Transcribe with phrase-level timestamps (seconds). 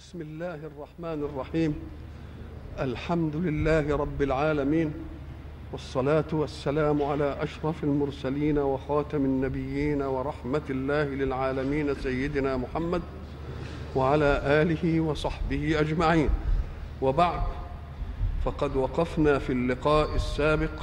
[0.00, 1.74] بسم الله الرحمن الرحيم.
[2.78, 4.92] الحمد لله رب العالمين
[5.72, 13.02] والصلاة والسلام على أشرف المرسلين وخاتم النبيين ورحمة الله للعالمين سيدنا محمد
[13.96, 16.28] وعلى آله وصحبه أجمعين.
[17.02, 17.42] وبعد
[18.44, 20.82] فقد وقفنا في اللقاء السابق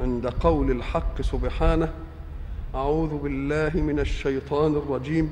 [0.00, 1.92] عند قول الحق سبحانه
[2.74, 5.30] أعوذ بالله من الشيطان الرجيم.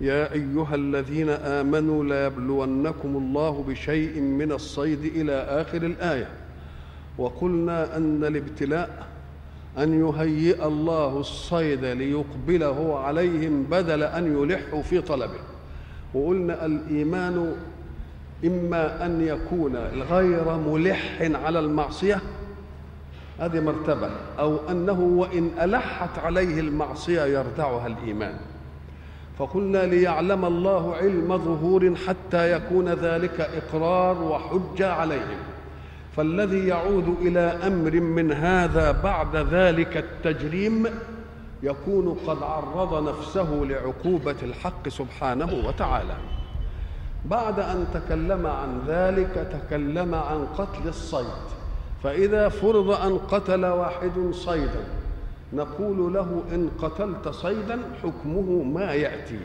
[0.00, 6.28] يا أيها الذين آمنوا ليبلونكم الله بشيء من الصيد إلى آخر الآية.
[7.18, 9.06] وقلنا أن الابتلاء
[9.78, 15.40] أن يهيئ الله الصيد ليقبله عليهم بدل أن يلحوا في طلبه.
[16.14, 17.56] وقلنا الإيمان
[18.44, 19.76] إما أن يكون
[20.10, 22.20] غير ملح على المعصية
[23.38, 28.34] هذه مرتبة أو أنه وإن ألحت عليه المعصية يردعها الإيمان.
[29.40, 35.38] فقلنا ليعلم الله علم ظهور حتى يكون ذلك إقرار وحجه عليهم.
[36.16, 40.86] فالذي يعود إلى أمر من هذا بعد ذلك التجريم
[41.62, 46.16] يكون قد عرض نفسه لعقوبة الحق سبحانه وتعالى.
[47.24, 51.46] بعد أن تكلم عن ذلك تكلم عن قتل الصيد.
[52.02, 54.84] فإذا فرض أن قتل واحد صيدا
[55.52, 59.38] نقول له إن قتلت صيدا حكمه ما يأتي.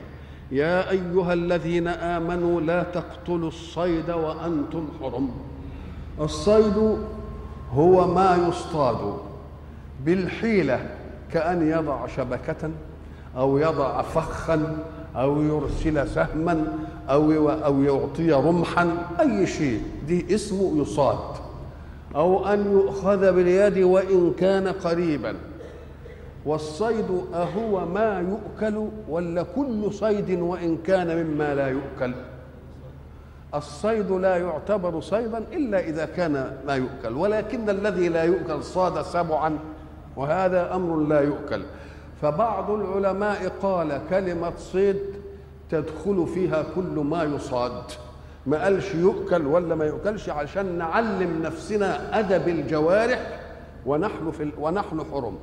[0.51, 5.29] يا أيها الذين آمنوا لا تقتلوا الصيد وأنتم حرم.
[6.21, 6.97] الصيد
[7.73, 9.17] هو ما يصطاد
[10.05, 10.89] بالحيلة
[11.31, 12.69] كأن يضع شبكة
[13.37, 14.77] أو يضع فخا
[15.15, 16.77] أو يرسل سهما
[17.09, 18.87] أو أو يعطي رمحا
[19.19, 19.81] أي شيء.
[20.07, 21.35] دي اسمه يصاد.
[22.15, 25.35] أو أن يؤخذ باليد وإن كان قريبا.
[26.45, 32.13] والصيد أهو ما يؤكل ولا كل صيد وإن كان مما لا يؤكل.
[33.55, 39.59] الصيد لا يعتبر صيدا إلا إذا كان ما يؤكل ولكن الذي لا يؤكل صاد سبعا
[40.16, 41.61] وهذا أمر لا يؤكل.
[42.22, 45.00] فبعض العلماء قال كلمة صيد
[45.69, 47.83] تدخل فيها كل ما يصاد.
[48.45, 53.39] ما قالش يؤكل ولا ما يؤكلش عشان نعلم نفسنا أدب الجوارح
[53.85, 55.38] ونحن في ونحن حرم.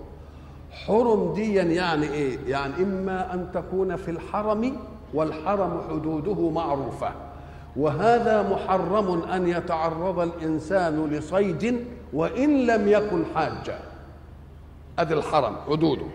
[0.72, 4.76] حرم ديا يعني إيه؟ يعني إما أن تكون في الحرم
[5.14, 7.12] والحرم حدوده معروفة.
[7.76, 13.78] وهذا محرم أن يتعرض الإنسان لصيد وإن لم يكن حاجا
[14.98, 16.06] أدي الحرم حدوده.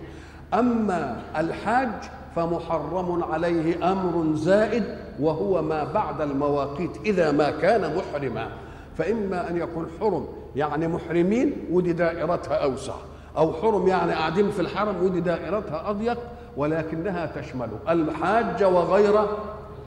[0.53, 1.89] أما الحاج
[2.35, 4.83] فمحرم عليه أمر زائد
[5.19, 8.49] وهو ما بعد المواقيت إذا ما كان محرما.
[8.97, 12.93] فإما أن يكون حرم يعني محرمين ودي دائرتها أوسع.
[13.37, 16.17] أو حرم يعني قاعدين في الحرم ودي دائرتها أضيق
[16.57, 19.25] ولكنها تشمل الحاج وغير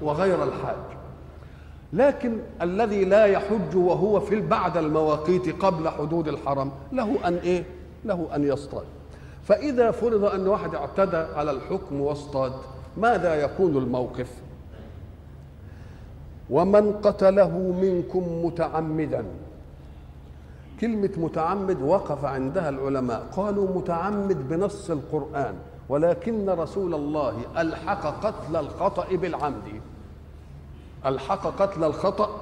[0.03, 0.77] وغير الحاج
[1.93, 7.65] لكن الذي لا يحج وهو في بعد المواقيت قبل حدود الحرم له أن إيه؟
[8.05, 8.84] له أن يصطاد
[9.44, 12.53] فإذا فرض أن واحد اعتدى على الحكم واصطاد
[12.97, 14.28] ماذا يكون الموقف؟
[16.50, 19.25] ومن قتله منكم متعمدا
[20.81, 23.27] كلمة متعمد وقف عندها العلماء.
[23.37, 25.55] قالوا متعمد بنص القرآن
[25.89, 29.81] ولكن رسول الله ألحق قتل الخطأ بالعمد.
[31.07, 32.41] ألحق قتل الخطأ.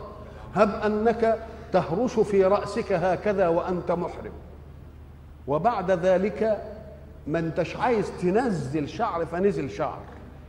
[0.55, 1.39] هب أنك
[1.73, 4.33] تهرش في رأسك هكذا وأنت محرم.
[5.47, 6.63] وبعد ذلك
[7.27, 9.99] ما انتش عايز تنزل شعر فنزل شعر.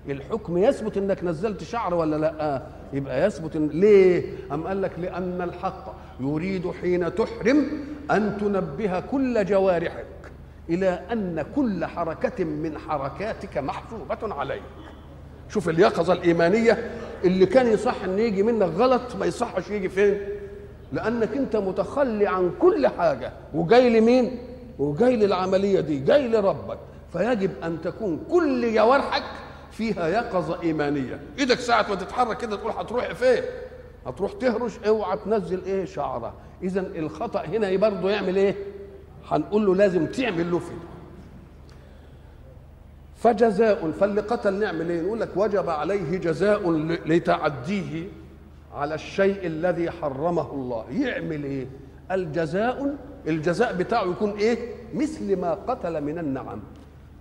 [0.09, 2.61] الحكم يثبت إنك نزلت شعر ولا لأ؟
[2.93, 7.67] يبقى يثبت إن ليه؟ أم قال لك لأن الحق يريد حين تحرم
[8.11, 10.05] أن تنبه كل جوارحك
[10.69, 14.61] إلى أن كل حركة من حركاتك محسوبة عليك.
[15.49, 16.91] شوف اليقظة الإيمانية
[17.23, 20.17] اللي كان يصح إن يجي منك غلط ما يصحش يجي فين؟
[20.91, 24.37] لأنك أنت متخلي عن كل حاجة وجاي لمين؟
[24.79, 26.79] وجاي للعملية دي جاي لربك.
[27.13, 29.23] فيجب أن تكون كل جوارحك
[29.71, 31.19] فيها يقظة إيمانية.
[31.39, 33.43] إيدك ساعة ما تتحرك كده تقول هتروح فين؟
[34.09, 36.33] هتروح تهرش اوعى تنزل إيه شعره
[36.63, 38.55] اذا الخطأ هنا برضه يعمل إيه؟
[39.27, 40.75] هنقول له لازم تعمل له فيه
[43.15, 46.71] فجزاء فاللي قتل نعمل إيه؟ نقول لك وجب عليه جزاء
[47.05, 48.07] لتعديه
[48.73, 50.85] على الشيء الذي حرمه الله.
[50.91, 51.67] يعمل إيه؟
[52.11, 52.95] الجزاء
[53.27, 56.59] الجزاء بتاعه يكون إيه؟ مثل ما قتل من النعم.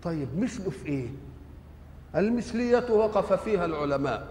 [0.02, 1.06] طيب مثله في إيه؟
[2.17, 4.26] المثلية وقف فيها العلماء.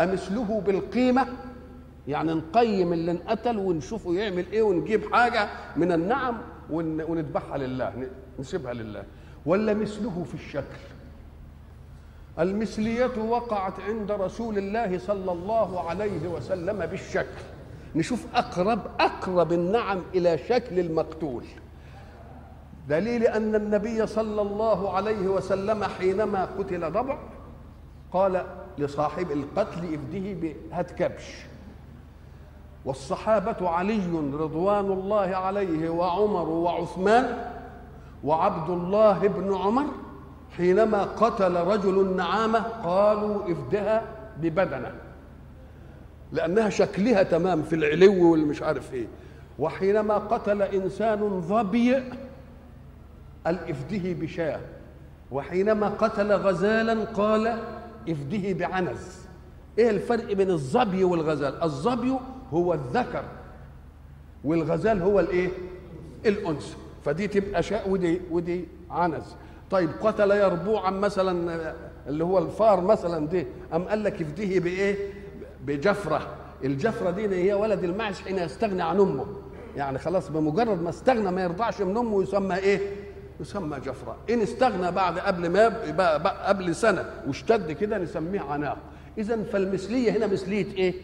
[0.00, 1.26] أمثله بالقيمة؟
[2.08, 6.38] يعني نقيم اللي انقتل ونشوفه يعمل إيه ونجيب حاجة من النعم
[6.70, 8.08] ونذبحها لله
[8.38, 9.04] نسيبها لله.
[9.46, 10.78] ولا مثله في الشكل.
[12.38, 17.42] المثلية وقعت عند رسول الله صلى الله عليه وسلم بالشكل.
[17.96, 21.44] نشوف أقرب أقرب النعم إلى شكل المقتول.
[22.88, 27.18] دليل أن النبي صلى الله عليه وسلم حينما قتل ضبع
[28.12, 28.44] قال
[28.78, 30.32] لصاحب القتل ابده
[30.70, 31.46] بهات كبش
[32.84, 37.38] والصحابة علي رضوان الله عليه وعمر وعثمان
[38.24, 39.84] وعبد الله بن عمر
[40.56, 44.02] حينما قتل رجل النعامة قالوا افدها
[44.40, 44.92] ببدنه
[46.32, 49.06] لأنها شكلها تمام في العلو والمش عارف إيه.
[49.58, 51.94] وحينما قتل إنسان ظبي
[53.46, 54.60] قال افده بشاة.
[55.30, 57.58] وحينما قتل غزالا قال
[58.08, 59.18] افده بعنز.
[59.78, 62.14] إيه الفرق بين الظبي والغزال؟ الظبي
[62.52, 63.24] هو الذكر
[64.44, 65.48] والغزال هو الإيه؟
[66.26, 69.24] الانثى فدي تبقى شاء ودي ودي عنز.
[69.70, 71.74] طيب قتل يربوعا مثلا
[72.06, 74.96] اللي هو الفار مثلا دي أم قال لك افديه بإيه؟
[75.66, 76.26] بجفرة.
[76.64, 79.26] الجفرة دي هي ولد المعز حين يستغني عن أمه.
[79.76, 82.80] يعني خلاص بمجرد ما استغنى ما يرضعش من أمه يسمى إيه؟
[83.40, 84.16] يسمى جفرة.
[84.30, 85.68] إن استغنى بعد قبل ما
[86.48, 88.78] قبل سنة واشتد كده نسميه عناق.
[89.18, 90.94] إذا فالمثلية هنا مثلية إيه؟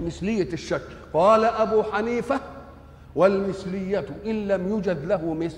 [0.00, 2.40] مثلية الشكل قال أبو حنيفة
[3.16, 5.56] والمثلية إن لم يوجد له مثل.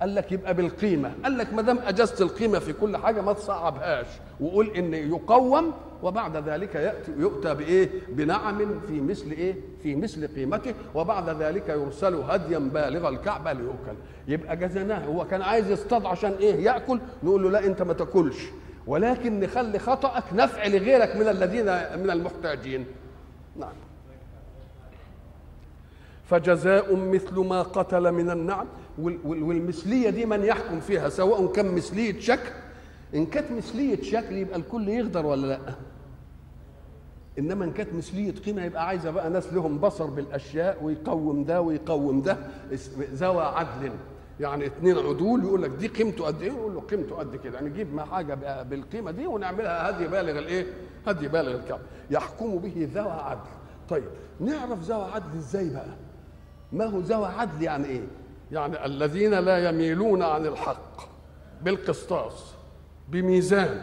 [0.00, 1.12] قال لك يبقى بالقيمة.
[1.24, 4.06] قال لك ما دام أجزت القيمة في كل حاجة ما تصعبهاش.
[4.40, 10.74] وقول إن يقوم وبعد ذلك يأتي يؤتى بإيه؟ بنعم في مثل إيه؟ في مثل قيمته.
[10.94, 13.96] وبعد ذلك يرسل هديا بالغ الكعبة ليؤكل.
[14.28, 15.04] يبقى جزناه.
[15.04, 17.00] هو كان عايز يصطاد عشان إيه؟ يأكل.
[17.22, 18.38] نقول له لا أنت ما تأكلش.
[18.86, 21.64] ولكن نخلي خطأك نفع لغيرك من الذين
[22.02, 22.84] من المحتاجين.
[23.56, 23.72] نعم.
[26.24, 28.66] فجزاء مثل ما قتل من النعم.
[29.24, 32.50] والمثلية دي من يحكم فيها سواء كان مثلية شكل
[33.14, 35.60] إن كانت مثلية شكل يبقى الكل يقدر ولا لأ؟
[37.38, 42.22] إنما إن كانت مثلية قيمة يبقى عايزة بقى ناس لهم بصر بالأشياء ويقوم ده ويقوم
[42.22, 42.36] ده.
[42.98, 43.92] ذوى عدل.
[44.40, 47.54] يعني اثنين عدول يقول لك دي قيمته قد إيه؟ يقول له قيمته قد كده.
[47.54, 50.66] يعني نجيب حاجة بالقيمة دي ونعملها هدي بالغ الإيه؟
[51.06, 51.80] هدي بالغ الكعب
[52.10, 53.40] يحكم به ذوى عدل.
[53.88, 54.04] طيب
[54.40, 55.94] نعرف ذوى عدل إزاي بقى؟
[56.72, 58.06] ما هو ذوى عدل يعني إيه؟
[58.52, 61.00] يعني الذين لا يميلون عن الحق
[61.62, 62.54] بالقسطاس
[63.08, 63.82] بميزان.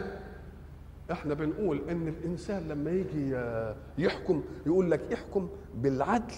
[1.12, 3.36] إحنا بنقول إن الإنسان لما يجي
[3.98, 6.34] يحكم يقول لك احكم بالعدل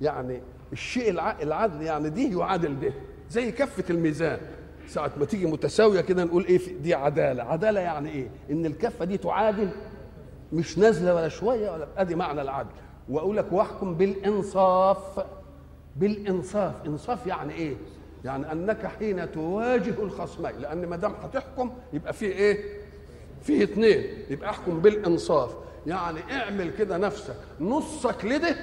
[0.00, 0.40] يعني
[0.72, 1.10] الشيء
[1.42, 2.92] العدل يعني دي يعادل ده
[3.30, 4.38] زي كفة الميزان.
[4.86, 9.16] ساعة ما تيجي متساوية كده نقول إيه دي عدالة، عدالة يعني إيه؟ إن الكفة دي
[9.16, 9.68] تعادل
[10.52, 12.70] مش نازلة ولا شوية ولا أدي معنى العدل،
[13.08, 15.24] وأقول لك واحكم بالإنصاف.
[15.96, 16.74] بالإنصاف.
[16.86, 17.76] إنصاف يعني إيه؟
[18.24, 22.64] يعني أنك حين تواجه الخصمين لأن ما دام هتحكم يبقى في إيه؟
[23.42, 25.50] فيه اثنين يبقى احكم بالإنصاف.
[25.86, 27.36] يعني اعمل كده نفسك.
[27.60, 28.56] نصك لده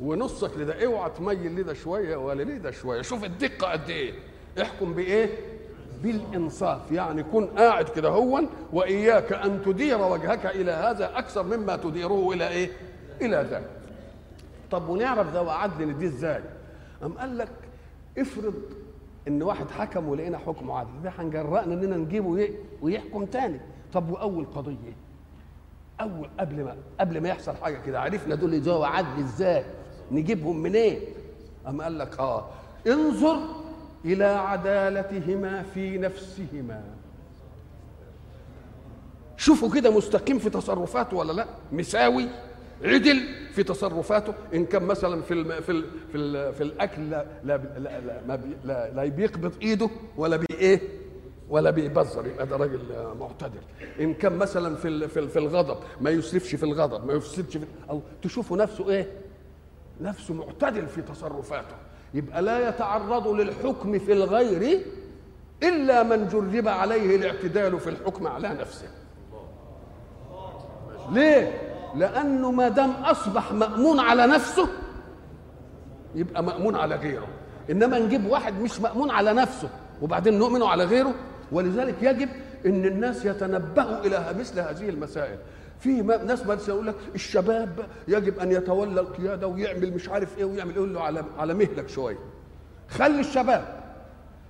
[0.00, 0.84] ونصك لده.
[0.86, 3.02] اوعى تميل لده شوية ولا لده شوية.
[3.02, 4.12] شوف الدقة قد إيه.
[4.62, 5.28] احكم بإيه؟
[6.02, 12.32] بالإنصاف يعني كن قاعد كده هو وإياك أن تدير وجهك إلى هذا أكثر مما تديره
[12.32, 12.70] إلى إيه؟
[13.20, 13.62] إلى ذاك.
[14.70, 16.42] طب ونعرف ذوي عدل دي إزاي؟
[17.04, 17.48] أم قال لك
[18.18, 18.54] افرض
[19.28, 22.48] إن واحد حكم ولقينا حكم عدل ده هنجرأنا إننا نجيبه
[22.82, 23.60] ويحكم تاني.
[23.92, 24.96] طب وأول قضية
[26.00, 29.64] أول قبل ما قبل ما يحصل حاجة كده عرفنا دول ذوي عدل إزاي؟
[30.12, 30.98] نجيبهم منين؟ إيه؟
[31.68, 32.46] أم قال لك آه
[32.86, 33.38] انظر
[34.06, 36.84] إلى عدالتهما في نفسهما.
[39.36, 42.26] شوفوا كده مستقيم في تصرفاته ولا لا؟ مساوي
[42.84, 43.20] عدل
[43.52, 44.34] في تصرفاته.
[44.54, 48.40] إن كان مثلا في الم في ال في, ال في الأكل لا لا لا, لا,
[48.64, 50.80] لا, لا بيقبض إيده ولا بي إيه؟
[51.48, 52.26] ولا بيبذر.
[52.26, 52.80] يبقى ده راجل
[53.20, 53.60] معتدل.
[54.00, 58.00] إن كان مثلا في في, في الغضب ما يسرفش في الغضب ما يفسدش في أو
[58.22, 59.12] تشوفوا نفسه إيه؟
[60.00, 61.76] نفسه معتدل في تصرفاته.
[62.16, 64.80] يبقى لا يتعرض للحكم في الغير
[65.62, 68.88] إلا من جرب عليه الاعتدال في الحكم على نفسه.
[71.12, 71.52] ليه؟
[71.94, 74.68] لأنه ما دام أصبح مأمون على نفسه
[76.14, 77.28] يبقى مأمون على غيره.
[77.70, 79.68] إنما نجيب واحد مش مأمون على نفسه
[80.02, 81.14] وبعدين نؤمنه على غيره
[81.52, 82.28] ولذلك يجب
[82.66, 85.38] إن الناس يتنبهوا إلى مثل هذه المسائل.
[85.80, 90.76] في ناس مثلا يقول لك الشباب يجب أن يتولى القيادة ويعمل مش عارف إيه ويعمل
[90.76, 92.18] يقول له على على مهلك شوية.
[92.88, 93.64] خلي الشباب.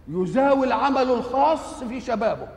[0.09, 2.49] يزاول عمله الخاص في شبابه.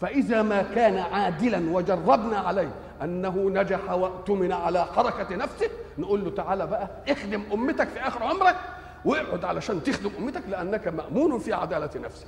[0.00, 2.70] فإذا ما كان عادلا وجربنا عليه
[3.02, 5.66] أنه نجح وأؤتمن على حركة نفسه
[5.98, 8.56] نقول له تعالى بقى اخدم أمتك في آخر عمرك
[9.04, 12.26] واقعد علشان تخدم أمتك لأنك مأمون في عدالة نفسك.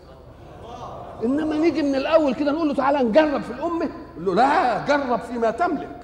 [1.24, 3.88] إنما نيجي من الأول كده نقول له تعالى نجرب في الأمة
[4.22, 5.96] له لا جرب فيما تملك.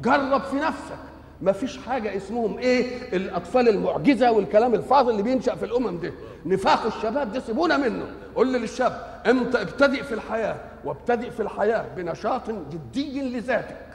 [0.00, 0.98] جرب في نفسك.
[1.42, 6.12] ما فيش حاجة اسمهم إيه؟ الأطفال المعجزة والكلام الفاضل اللي بينشأ في الأمم دي.
[6.46, 8.06] نفاق الشباب ده سيبونا منه.
[8.36, 13.86] قول للشاب انت ابتدئ في الحياة؟ وابتدئ في الحياة بنشاط جدي لذاتك.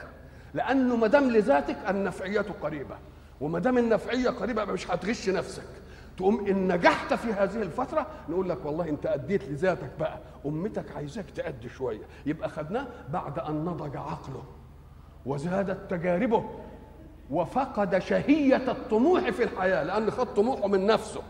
[0.54, 2.96] لأنه ما دام لذاتك النفعية قريبة.
[3.40, 5.62] وما دام النفعية قريبة مش هتغش نفسك.
[6.20, 11.24] تقوم إن نجحت في هذه الفترة نقول لك والله أنت أديت لذاتك بقى أمتك عايزاك
[11.30, 12.02] تأدي شوية.
[12.26, 14.42] يبقى خدناه بعد أن نضج عقله
[15.26, 16.44] وزادت تجاربه
[17.30, 21.20] وفقد شهية الطموح في الحياة لأن خد طموحه من نفسه.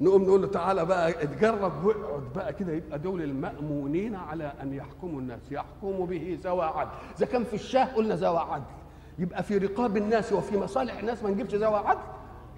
[0.00, 5.20] نقوم نقول له تعالى بقى اتجرب واقعد بقى كده يبقى دول المأمونين على أن يحكموا
[5.20, 5.40] الناس.
[5.50, 6.90] يحكموا به ذوى عدل.
[7.16, 8.64] إذا كان في الشاه قلنا ذوى عدل.
[9.18, 12.00] يبقى في رقاب الناس وفي مصالح الناس ما نجيبش ذوى عدل؟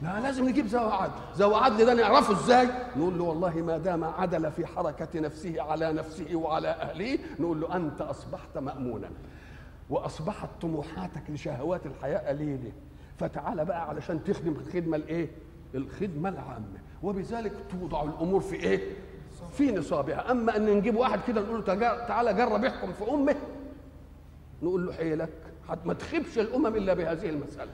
[0.02, 1.12] لا لازم نجيب ذوى عدل.
[1.36, 5.92] ذوى عدل ده نعرفه إزاي؟ نقول له والله ما دام عدل في حركة نفسه على
[5.92, 9.10] نفسه وعلى أهله نقول له أنت أصبحت مأمونا.
[9.90, 12.72] وأصبحت طموحاتك لشهوات الحياة قليلة.
[13.18, 15.28] فتعال بقى علشان تخدم الخدمة الإيه؟
[15.74, 16.78] الخدمة العامة.
[17.02, 18.80] وبذلك توضع الأمور في إيه؟
[19.52, 20.30] في نصابها.
[20.30, 23.36] أما أن نجيب واحد كده نقول له تعالى جرب احكم في أمه
[24.62, 25.32] نقول له حيلك
[25.84, 27.70] ما تخيبش الأمم إلا بهذه المسألة.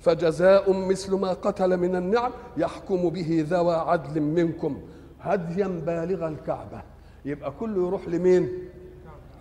[0.00, 4.82] فجزاء مثل ما قتل من النعم يحكم به ذوى عدل منكم.
[5.20, 6.82] هديا بالغ الكعبة.
[7.24, 8.48] يبقى كله يروح لمين؟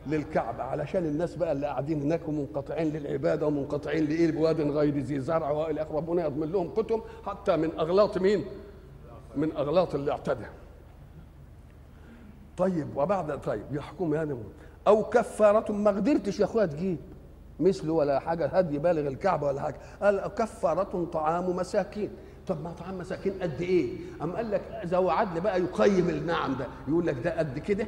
[0.07, 0.63] للكعبة.
[0.63, 5.87] علشان الناس بقى اللي قاعدين هناك ومنقطعين للعبادة ومنقطعين لإيه؟ بواد غير ذي زرع وإلى
[5.91, 8.45] ربنا يضمن لهم كتب حتى من أغلاط مين؟
[9.35, 10.45] من أغلاط اللي اعتدى.
[12.57, 14.35] طيب وبعد طيب يحكم يعني.
[14.87, 16.97] أو كفارة ما قدرتش يا أخويا تجيب.
[17.59, 19.75] مثله ولا حاجة هدي بالغ الكعبة ولا حاجة.
[20.01, 22.09] قال كفارة طعام مساكين.
[22.47, 26.67] طب ما طعام مساكين قد إيه؟ أم قال لك ذو عدل بقى يقيم النعم ده.
[26.87, 27.87] يقول لك ده قد كده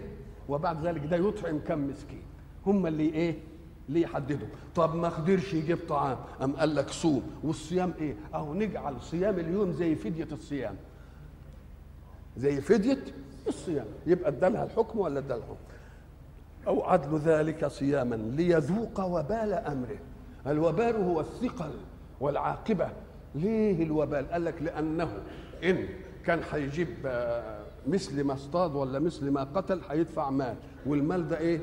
[0.50, 2.24] وبعد ذلك ده يطعم كم مسكين.
[2.66, 3.36] هم اللي إيه؟
[3.90, 4.48] اللي يحددوا.
[4.75, 6.18] طب ما قدرش يجيب طعام.
[6.44, 7.24] أم قال لك صوم.
[7.44, 10.75] والصيام إيه؟ أهو نجعل صيام اليوم زي فدية الصيام.
[12.38, 13.04] زي فدية
[13.48, 13.86] الصيام.
[14.08, 15.71] يبقى ادالها الحكم ولا ادالها الحكم
[16.68, 19.98] أو عدل ذلك صياما ليذوق وبال أمره.
[20.48, 21.72] الوبال هو الثقل
[22.20, 22.89] والعاقبة.
[23.36, 25.10] ليه الوبال؟ قال لك لأنه
[25.63, 25.86] إن
[26.25, 26.88] كان هيجيب
[27.88, 30.56] مثل ما اصطاد ولا مثل ما قتل هيدفع مال.
[30.86, 31.60] والمال ده إيه؟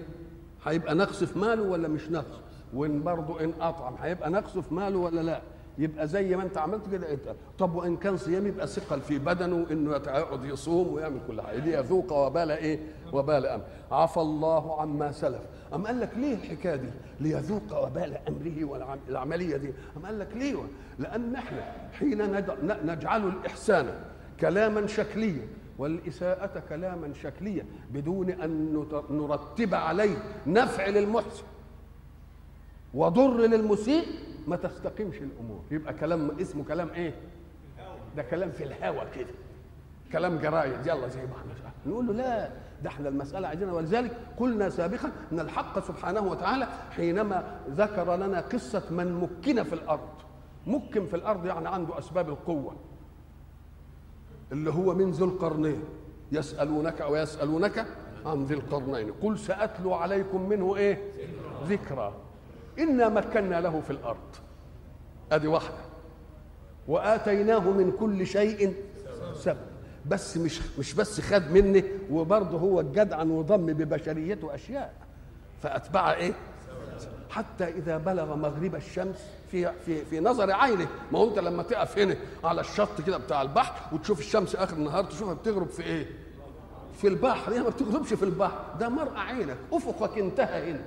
[0.64, 2.40] هيبقى نقص في ماله ولا مش نقص؟
[2.74, 5.40] وإن برضه إن أطعم هيبقى نقص في ماله ولا لا؟
[5.78, 7.18] يبقى زي ما انت عملت كده.
[7.58, 11.56] طب وإن كان صيام يبقى ثقل في بدنه إنه يقعد يصوم ويعمل كل حاجة.
[11.56, 12.80] ليذوق وبال إيه؟
[13.12, 13.64] وبال أمر.
[13.90, 15.40] عفى الله عما سلف.
[15.74, 16.88] أم قال لك ليه الحكاية دي؟
[17.20, 19.72] ليذوق وبال أمره والعملية دي.
[19.96, 20.56] أم قال لك ليه؟
[20.98, 22.32] لأن إحنا حين
[22.84, 23.94] نجعل الإحسان
[24.40, 25.46] كلاما شكليا
[25.78, 30.16] والإساءة كلاما شكليا بدون أن نرتب عليه
[30.46, 31.42] نفع للمحسن
[32.94, 34.04] وضر للمسيء
[34.48, 35.60] ما تستقيمش الأمور.
[35.70, 37.14] يبقى كلام اسمه كلام إيه؟
[38.16, 39.34] ده كلام في الهوى كده.
[40.12, 41.52] كلام جرايد يلا زي ما إحنا
[41.86, 42.50] نقول له لا
[42.82, 43.74] ده إحنا المسألة عايزينها.
[43.74, 50.08] ولذلك قلنا سابقا أن الحق سبحانه وتعالى حينما ذكر لنا قصة من مكن في الأرض.
[50.66, 52.76] مكن في الأرض يعني عنده أسباب القوة.
[54.52, 55.84] اللي هو من ذو القرنين.
[56.32, 57.86] يسألونك ويسألونك
[58.26, 59.12] عن ذي القرنين.
[59.12, 61.12] قل سأتلو عليكم منه إيه؟
[61.64, 62.14] ذكرى.
[62.78, 64.36] إنا مكنا له في الأرض.
[65.32, 65.78] أدي واحدة.
[66.88, 68.74] وآتيناه من كل شيء
[69.34, 69.58] سبب.
[70.06, 74.94] بس مش مش بس خد مني وبرضه هو الجدع وضم ببشريته أشياء.
[75.62, 76.32] فأتبع إيه؟
[77.30, 79.16] حتى إذا بلغ مغرب الشمس
[79.50, 80.88] في في في نظر عينه.
[81.12, 85.04] ما هو أنت لما تقف هنا على الشط كده بتاع البحر وتشوف الشمس آخر النهار
[85.04, 86.06] تشوفها بتغرب في إيه؟
[87.00, 87.52] في البحر.
[87.52, 88.64] هي ما بتغربش في البحر.
[88.80, 89.56] ده مرأى عينك.
[89.72, 90.80] أفقك انتهى هنا.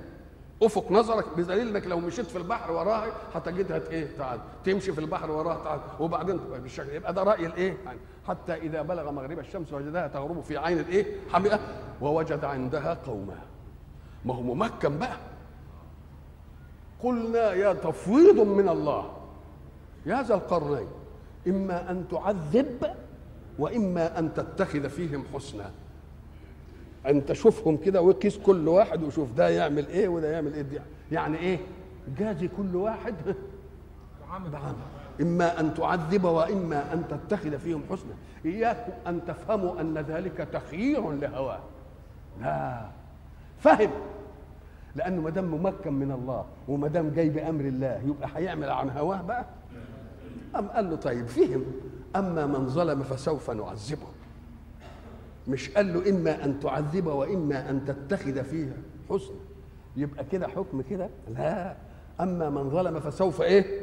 [0.62, 4.40] افق نظرك بدليل انك لو مشيت في البحر وراها هتجدها إيه؟ تعال.
[4.64, 5.80] تمشي في البحر وراها تعال.
[6.00, 10.56] وبعدين بالشكل يبقى ده رأي الإيه؟ يعني حتى إذا بلغ مغرب الشمس وجدها تغرب في
[10.56, 11.60] عين الإيه؟ حمئة.
[12.00, 13.38] ووجد عندها قوما.
[14.24, 15.16] ما هو ممكن بقى.
[17.02, 19.12] قلنا يا تفويض من الله.
[20.06, 20.88] يا ذا القرنين.
[21.48, 22.94] إما أن تعذب
[23.58, 25.70] وإما أن تتخذ فيهم حسنا
[27.06, 30.64] أن تشوفهم كده وقيس كل واحد وشوف ده يعمل إيه وده يعمل إيه.
[31.12, 31.58] يعني إيه؟
[32.18, 33.14] جازي كل واحد.
[34.28, 34.74] بعمل
[35.20, 38.12] إما أن تعذب وإما أن تتخذ فيهم حسنا.
[38.44, 41.60] إياكم أن تفهموا أن ذلك تخيير لهواه.
[42.40, 42.82] لا.
[43.58, 43.90] فهم.
[44.94, 49.22] لأنه ما دام ممكن من الله وما دام جاي بأمر الله يبقى هيعمل عن هواه
[49.22, 49.44] بقى.
[50.58, 51.64] أم قال له طيب فهم.
[52.16, 54.06] أما من ظلم فسوف نعذبه.
[55.48, 58.76] مش قال له إما أن تعذب وإما أن تتخذ فيها
[59.10, 59.36] حسنا
[59.96, 61.76] يبقى كده حكم كده؟ لا.
[62.20, 63.80] أما من ظلم فسوف إيه؟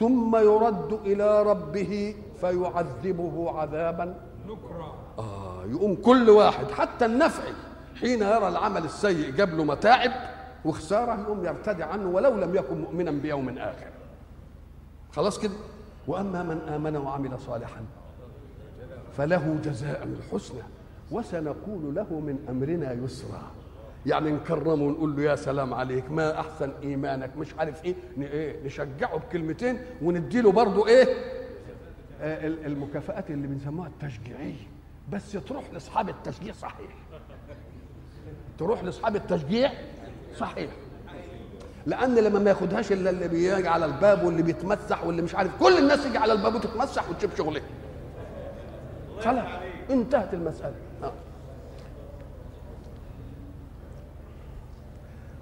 [0.00, 4.14] ثم يرد إلى ربه فيعذبه عذابا.
[4.46, 7.52] نكرا آه يقوم كل واحد حتى النفعي
[8.00, 10.10] حين يرى العمل السيء جاب له متاعب
[10.64, 13.86] وخساره يقوم يرتدع عنه ولو لم يكن مؤمنا بيوم آخر.
[15.12, 15.52] خلاص كده؟
[16.08, 17.80] وأما من آمن وعمل صالحا
[19.16, 20.60] فله جزاء الحسنى
[21.10, 23.42] وسنقول له من أمرنا يسرا.
[24.06, 27.94] يعني نكرمه ونقول له يا سلام عليك ما أحسن إيمانك؟ مش عارف إيه.
[28.20, 31.04] إيه نشجعه بكلمتين ونديله برضه إيه؟
[32.20, 34.66] آه، ال- المكافآت اللي بنسموها التشجيعية.
[35.12, 36.90] بس تروح لأصحاب التشجيع صحيح.
[38.58, 39.72] تروح لأصحاب التشجيع
[40.36, 40.70] صحيح.
[41.86, 45.78] لأن لما ما ياخدهاش إلا اللي بيجي على الباب واللي بيتمسح واللي مش عارف كل
[45.78, 47.62] الناس يجي على الباب وتتمسح وتسيب شغلها.
[49.24, 49.44] خلاص
[49.90, 50.74] انتهت المسألة.
[51.04, 51.12] آه.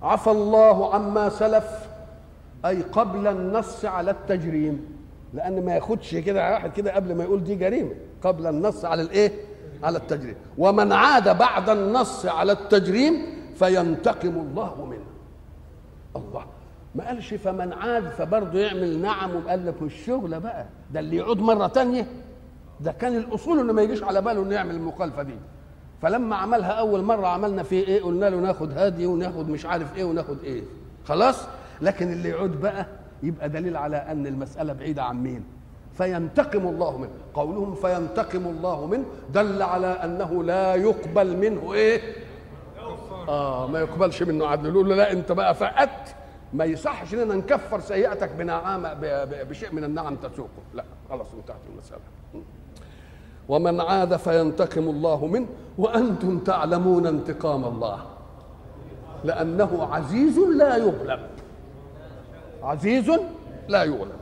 [0.03, 1.89] عفى الله عما سلف
[2.65, 5.01] أي قبل النص على التجريم.
[5.35, 7.95] لأن ما ياخدش كده واحد كده قبل ما يقول دي جريمة.
[8.23, 9.33] قبل النص على الإيه؟
[9.83, 10.35] على التجريم.
[10.59, 13.15] ومن عاد بعد النص على التجريم
[13.55, 15.05] فينتقم الله منه.
[16.17, 16.45] الله.
[16.95, 20.67] ما قالش فمن عاد فبرضه يعمل نعم وقال لك الشغله بقى.
[20.93, 22.07] ده اللي يعود مرة تانية.
[22.81, 25.35] ده كان الأصول إنه ما يجيش على باله إنه يعمل المخالفة دي.
[26.03, 30.05] فلما عملها أول مرة عملنا فيه إيه؟ قلنا له ناخد هادي وناخد مش عارف إيه
[30.05, 30.63] وناخد إيه.
[31.05, 31.47] خلاص؟
[31.81, 32.87] لكن اللي يعود بقى
[33.23, 35.45] يبقى دليل على أن المسألة بعيدة عن مين؟
[35.93, 37.11] فينتقم الله منه.
[37.35, 39.05] قولهم فينتقم الله منه.
[39.33, 42.01] دل على أنه لا يقبل منه إيه؟
[43.29, 44.47] آه ما يقبلش منه.
[44.47, 46.15] عدل يقول له لا أنت بقى فقدت.
[46.53, 48.95] ما يصحش إننا نكفر سيئتك بنعامة
[49.43, 50.63] بشيء من النعم تسوقه.
[50.75, 52.01] لا خلاص انتهت المسألة.
[53.51, 55.47] ومن عاد فينتقم الله منه
[55.79, 57.99] وأنتم تعلمون انتقام الله.
[59.25, 61.21] لأنه عزيز لا يغلب
[62.63, 63.11] عزيز
[63.69, 64.21] لا يغلب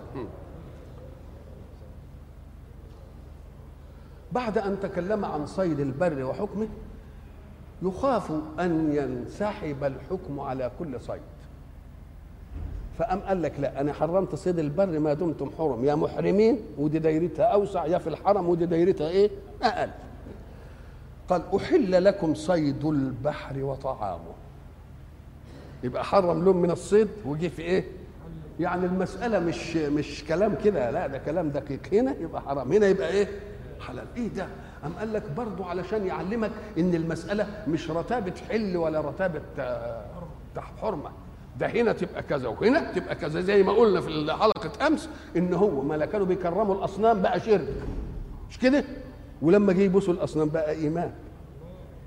[4.33, 6.69] بعد أن تكلم عن صيد البر وحكمه
[7.83, 11.23] يخاف أن ينسحب الحكم على كل صيد.
[12.99, 15.85] فقام قال لك لا أنا حرمت صيد البر ما دمتم حرم.
[15.85, 19.31] يا محرمين ودي دايرتها أوسع يا في الحرم ودي دايرتها إيه؟
[19.63, 19.91] أقل.
[21.29, 24.35] قال أحل لكم صيد البحر وطعامه.
[25.83, 27.85] يبقى حرم لهم من الصيد وجي في إيه؟
[28.61, 31.81] يعني المسألة مش مش كلام كده لا ده كلام دقيق.
[31.93, 33.29] هنا يبقى حرام هنا يبقى إيه؟
[33.81, 34.07] حلال.
[34.17, 34.47] إيه ده؟
[34.87, 40.05] أم قال لك برضو علشان يعلمك إن المسألة مش رتابة حل ولا رتابة آه،
[40.83, 41.11] حرمة
[41.59, 43.41] ده هنا تبقى كذا وهنا تبقى كذا.
[43.41, 47.75] زي ما قلنا في حلقة أمس إن هو ما كانوا بيكرموا الأصنام بقى شرك.
[48.51, 48.85] مش كده؟
[49.43, 51.11] ولما جه يبوسوا الأصنام بقى إيمان.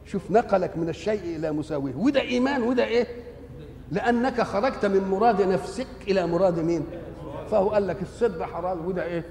[0.05, 1.95] شوف نقلك من الشيء إلى مساويه.
[1.95, 3.07] وده إيمان وده إيه؟
[3.91, 6.85] لأنك خرجت من مراد نفسك إلى مراد مين؟
[7.51, 9.25] فهو قال لك الصيد حرام وده إيه؟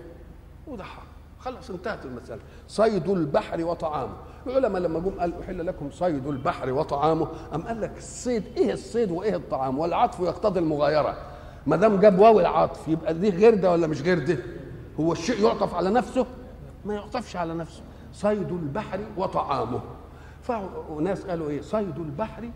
[0.67, 1.10] وده حرام.
[1.41, 2.41] خلاص انتهت المسألة.
[2.69, 4.13] صيد البحر وطعامه.
[4.47, 9.11] العلماء لما جم قال أحل لكم صيد البحر وطعامه أم قال لك الصيد إيه الصيد
[9.11, 11.17] وإيه الطعام؟ والعطف يقتضي المغايرة.
[11.67, 14.39] ما دام جاب واو العطف يبقى دي غير ده ولا مش غير ده
[15.01, 16.27] هو الشيء يعطف على نفسه؟
[16.85, 17.83] ما يعطفش على نفسه.
[18.13, 19.81] صيد البحر وطعامه.
[20.43, 22.51] فناس قالوا إيه؟ صيد البحر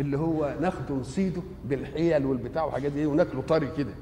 [0.00, 3.92] اللي هو ناخده نصيده بالحيل والبتاع وحاجات دي وناكله طري كده.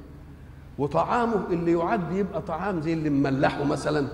[0.79, 4.09] وطعامه اللي يعد يبقى طعام زي اللي مملحه مثلا.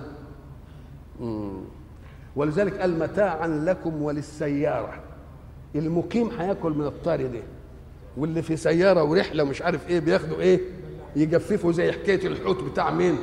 [2.35, 4.93] ولذلك قال متاعا لكم وللسيارة.
[5.75, 7.39] المقيم هياكل من الطري ده.
[8.17, 10.59] واللي في سيارة ورحلة ومش عارف إيه بياخدوا إيه
[11.15, 13.17] يجففوا زي حكاية الحوت بتاع مين؟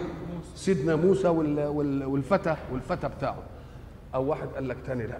[0.54, 3.42] سيدنا موسى وال- وال- والفتى والفتى بتاعه.
[4.14, 5.18] أو واحد قال لك تاني لا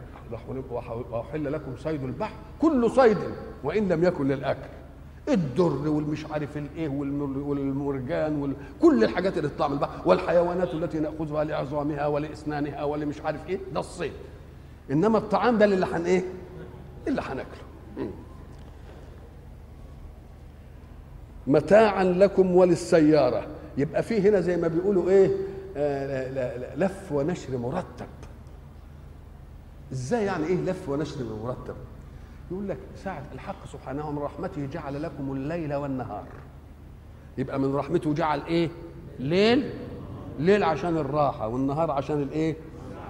[1.11, 2.35] واحل لكم صيد البحر.
[2.61, 3.19] كل صيد
[3.65, 4.69] وإن لم يكن للأكل.
[5.35, 8.53] الدر والمش عارف الإيه والمر- والمرجان وال...
[8.83, 13.81] كل الحاجات اللي تطلع من البحر والحيوانات التي نأخذها لعظامها ولإسنانها ولمش عارف إيه ده
[13.81, 14.13] الصيد.
[14.91, 16.25] إنما الطعام ده اللي هن إيه؟
[17.09, 17.63] اللي هناكله.
[21.47, 23.47] متاعا لكم وللسيارة.
[23.77, 25.31] يبقى في هنا زي ما بيقولوا إيه؟
[25.77, 28.07] آه لف ونشر مرتب.
[29.93, 31.75] إزاي يعني إيه لف ونشر مرتب؟
[32.51, 36.25] يقول لك ساعة الحق سبحانه من رحمته جعل لكم الليل والنهار.
[37.39, 38.69] يبقى من رحمته جعل إيه؟
[39.19, 39.71] ليل.
[40.39, 42.57] ليل عشان الراحة والنهار عشان الإيه؟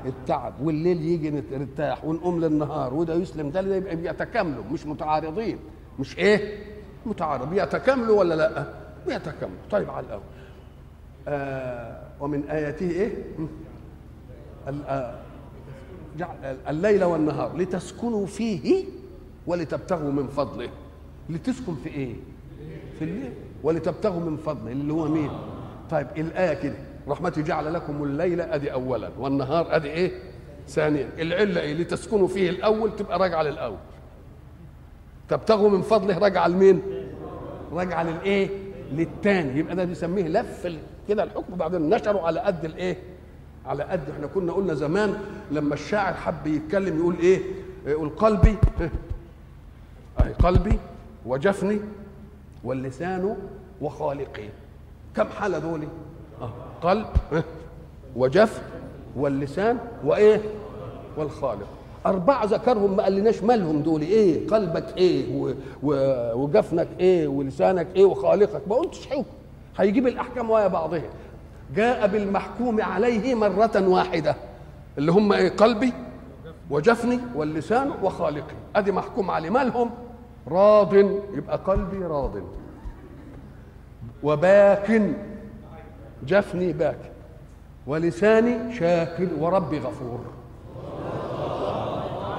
[0.07, 5.59] التعب والليل يجي نرتاح ونقوم للنهار وده يسلم ده يبقى بيتكاملوا مش متعارضين.
[5.99, 6.59] مش إيه؟
[7.07, 7.51] متعارض.
[7.51, 8.67] بيتكاملوا ولا لأ؟
[9.07, 9.59] بيتكاملوا.
[9.71, 10.23] طيب على الأول.
[11.29, 13.13] آه ومن آياته إيه؟
[14.89, 15.15] آه
[16.69, 18.85] الليل والنهار لتسكنوا فيه
[19.47, 20.69] ولتبتغوا من فضله.
[21.29, 22.15] لتسكن في إيه؟
[22.99, 24.73] في الليل ولتبتغوا من فضله.
[24.73, 25.31] اللي هو مين؟
[25.91, 26.77] طيب الآية كده.
[27.09, 30.13] رحمتي جعل لكم الليل أدي اولا والنهار أدي إيه؟
[30.69, 31.09] ثانيا.
[31.19, 33.79] العلة إيه؟ لتسكنوا فيه الأول تبقى راجعة للأول.
[35.29, 36.83] تبتغوا من فضله راجعة لمين؟
[37.73, 38.49] راجعة للإيه؟
[38.93, 39.59] للتاني.
[39.59, 41.57] يبقى ده بيسميه لف كده الحكم.
[41.57, 42.97] بعدين نشره على قد الايه
[43.67, 44.11] على قد.
[44.11, 45.15] إحنا كنا قلنا زمان
[45.51, 47.41] لما الشاعر حب يتكلم يقول إيه؟
[47.87, 48.57] يقول قلبي
[50.23, 50.79] اهي قلبي
[51.27, 51.81] وجفني
[52.65, 53.37] واللسان
[53.81, 54.49] وخالقي.
[55.17, 55.83] كم حاله دول
[56.43, 56.51] آه.
[56.83, 57.07] قلب
[58.17, 58.63] وجفن
[59.17, 60.41] واللسان وإيه؟
[61.17, 61.67] والخالق.
[62.07, 65.55] أربعة ذكرهم ما قالناش مالهم دول؟ إيه؟ قلبك إيه.
[66.35, 68.63] وجفنك إيه؟ ولسانك إيه؟ وخالقك.
[68.69, 69.25] ما قلتش حكم
[69.79, 71.03] هيجيب الأحكام ويا بعضها.
[71.75, 74.37] جاء بالمحكوم عليه مرة واحدة
[74.99, 75.93] اللي هم إيه؟ قلبي
[76.71, 78.55] وجفني واللسان وخالقي.
[78.77, 79.51] أدي محكوم عليه.
[79.51, 79.91] مالهم؟
[80.49, 80.95] راض
[81.35, 82.33] يبقى قلبي راض.
[84.23, 85.03] وباك
[86.27, 86.99] جفني باك.
[87.87, 90.21] ولساني شاكر وربي غفور.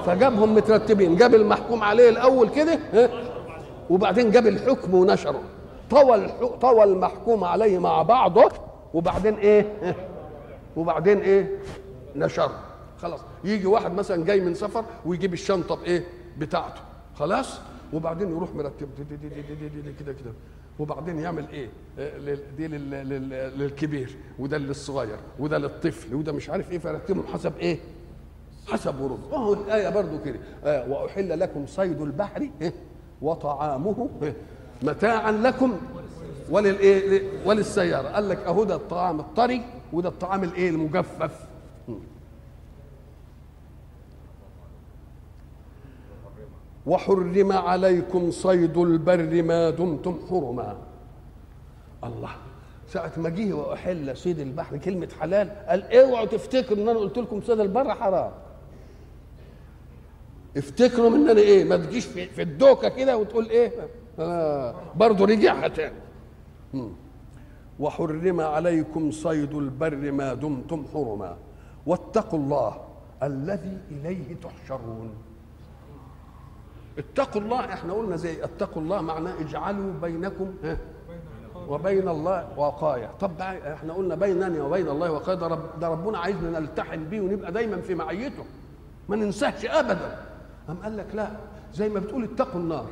[0.06, 2.78] فجابهم مترتبين جاب المحكوم عليه الأول كده
[3.90, 5.40] وبعدين جاب الحكم ونشره.
[5.90, 6.28] طوى
[6.60, 8.50] طوى المحكوم عليه مع بعضه
[8.94, 9.66] وبعدين إيه؟
[10.76, 11.58] وبعدين إيه؟
[12.16, 12.58] نشره.
[13.02, 16.04] خلاص يجي واحد مثلا جاي من سفر ويجيب الشنطة بإيه؟
[16.38, 16.80] بتاعته.
[17.18, 17.60] خلاص؟
[17.92, 18.88] وبعدين يروح مرتب.
[20.00, 20.32] كده كده.
[20.78, 21.68] وبعدين يعمل إيه؟
[22.56, 22.68] دي
[23.56, 27.78] للكبير وده للصغير وده للطفل وده مش عارف إيه فرتبهم حسب إيه؟
[28.68, 29.20] حسب ورود.
[29.32, 30.38] اهو الآية برضو كده.
[30.64, 32.72] آه وأحل لكم صيد البحر إيه؟
[33.22, 34.34] وطعامه إيه؟
[34.82, 35.76] متاعا لكم.
[36.50, 38.08] وللايه وللسيارة.
[38.08, 41.46] قال لك أهو ده الطعام الطري وده الطعام الإيه؟ المجفف.
[46.86, 50.76] وحرم عليكم صيد البر ما دمتم حرما.
[52.04, 52.30] الله
[52.86, 57.40] ساعة ما جه وأحل صيد البحر كلمة حلال قال اوعوا تفتكروا ان أنا قلت لكم
[57.40, 58.32] صيد البر حرام.
[60.56, 63.72] افتكروا ان أنا إيه؟ ما تجيش في, في الدوكة كده وتقول إيه؟
[64.18, 65.98] آه برضه رجعها تاني.
[67.80, 71.36] وحرم عليكم صيد البر ما دمتم حرما.
[71.86, 72.80] واتقوا الله
[73.22, 75.10] الذي إليه تحشرون.
[76.98, 80.54] اتقوا الله إحنا قلنا زي اتقوا الله معناه اجعلوا بينكم
[81.68, 83.10] وبين الله وقاية.
[83.20, 87.80] طب إحنا قلنا بينني وبين الله وقاية ده, رب ربنا عايزنا نلتحم بيه ونبقى دايما
[87.80, 88.44] في معيته
[89.08, 90.18] ما ننساهش ابدا.
[90.68, 91.30] أم قال لك لا
[91.74, 92.86] زي ما بتقول اتقوا النار.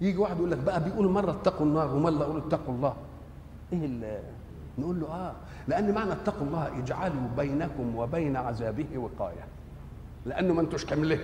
[0.00, 2.94] يجي واحد يقول لك بقى بيقول مرة اتقوا النار ومرة يقول اتقوا الله.
[3.72, 4.20] إيه اللي
[4.78, 5.32] نقول له آه
[5.68, 9.44] لأن معنى اتقوا الله اجعلوا بينكم وبين عذابه وقاية.
[10.26, 11.20] لأنه ما أنتوش كاملين.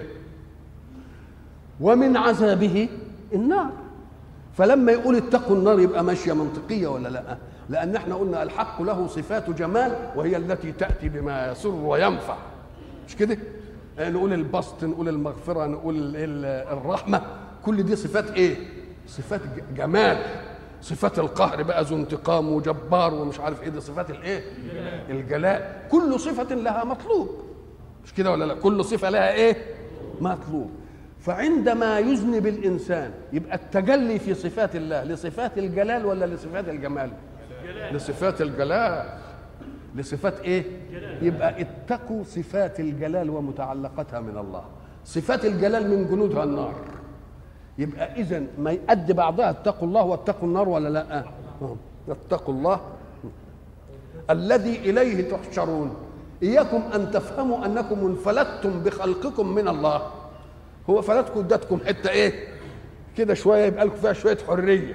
[1.80, 2.88] ومن عذابه
[3.32, 3.70] النار.
[4.54, 7.36] فلما يقول اتقوا النار يبقى ماشية منطقية ولا لا؟
[7.68, 12.36] لأن إحنا قلنا الحق له صفات جمال وهي التي تأتي بما يسر وينفع.
[13.08, 13.38] مش كده؟
[13.98, 17.22] نقول البسط نقول المغفرة نقول الرحمة.
[17.64, 18.56] كل دي صفات إيه؟
[19.08, 19.40] صفات
[19.76, 20.18] جمال.
[20.82, 24.42] صفات القهر بقى ذو انتقام وجبار ومش عارف إيه دي صفات الإيه؟
[25.10, 27.28] الجلاء كل صفة لها مطلوب.
[28.04, 29.56] مش كده ولا لا؟ كل صفة لها إيه؟
[30.20, 30.70] مطلوب.
[31.26, 37.10] فعندما يذنب الانسان يبقى التجلي في صفات الله لصفات الجلال ولا لصفات الجمال؟
[37.92, 39.18] لصفات الجلال.
[39.94, 40.64] لصفات إيه؟
[41.22, 44.64] يبقى اتقوا صفات الجلال ومتعلقتها من الله.
[45.04, 46.74] صفات الجلال من جنودها النار.
[47.78, 51.24] يبقى اذا ما يؤدي بعضها اتقوا الله واتقوا النار ولا لأ؟
[52.08, 52.80] اتقوا الله.
[54.30, 55.96] الذي إليه تحشرون.
[56.42, 60.10] إياكم أن تفهموا أنكم انفلتتم بخلقكم من الله.
[60.90, 62.32] هو فلتكم ادتكم حتة إيه؟
[63.16, 64.94] كده شوية يبقى لكم فيها شوية حرية.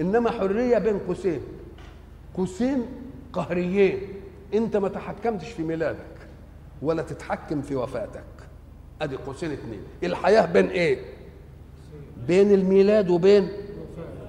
[0.00, 1.40] إنما حرية بين قوسين.
[2.34, 2.86] قوسين
[3.32, 3.98] قهريين.
[4.54, 5.98] أنت ما تحكمتش في ميلادك
[6.82, 8.24] ولا تتحكم في وفاتك.
[9.02, 9.80] أدي قوسين اتنين.
[10.04, 10.98] الحياة بين إيه؟
[12.26, 13.48] بين الميلاد وبين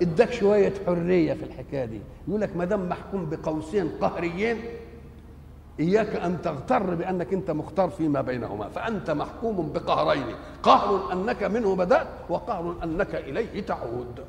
[0.02, 2.00] إداك شوية حرية في الحكاية دي.
[2.28, 4.58] يقول لك ما دام محكوم بقوسين قهريين
[5.80, 12.08] إياك أن تغتر بأنك أنت مختار فيما بينهما فأنت محكوم بقهرين قهر أنك منه بدأت
[12.30, 14.20] وقهر أنك إليه تعود.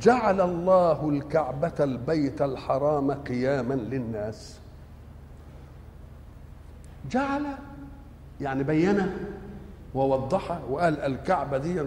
[0.00, 4.60] جعل الله الكعبة البيت الحرام قياما للناس.
[7.10, 7.44] جعل
[8.40, 9.12] يعني بين
[9.94, 11.82] ووضح وقال الكعبة دي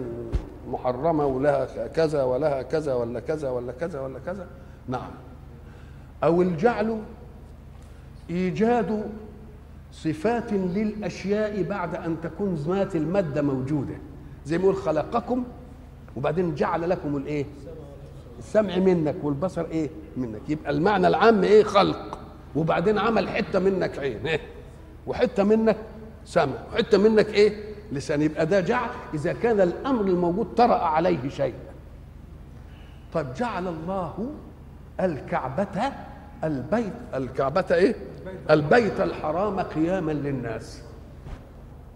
[0.70, 4.46] محرمة ولها كذا ولها كذا ولا كذا ولا كذا ولا كذا.
[4.88, 5.10] نعم.
[6.24, 7.00] أو الجعل
[8.30, 9.10] إيجاد
[9.92, 13.94] صفات للأشياء بعد أن تكون ذات المادة موجودة.
[14.46, 15.44] زي ما يقول خلقكم
[16.16, 17.44] وبعدين جعل لكم الإيه؟
[18.38, 20.40] السمع منك والبصر إيه؟ منك.
[20.48, 22.18] يبقى المعنى العام إيه؟ خلق.
[22.56, 24.40] وبعدين عمل حتة منك عين إيه؟
[25.06, 25.76] وحتة منك
[26.24, 26.54] سمع.
[26.72, 28.90] وحتة منك إيه؟ لسان يبقى ده جعل.
[29.14, 31.54] إذا كان الأمر الموجود طرأ عليه شيء
[33.14, 34.30] طيب جعل الله
[35.00, 35.92] الكعبة
[36.44, 37.94] البيت الكعبة إيه؟
[38.50, 40.82] البيت الحرام قياما للناس.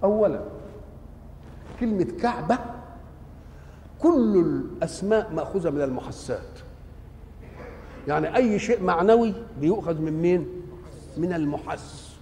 [0.05, 0.41] اولا
[1.81, 2.59] كلمة كعبة
[3.99, 6.59] كل الأسماء مأخوذة من المحسات.
[8.09, 10.47] يعني أي شيء معنوي بيؤخذ من مين؟
[11.17, 12.17] من المحس.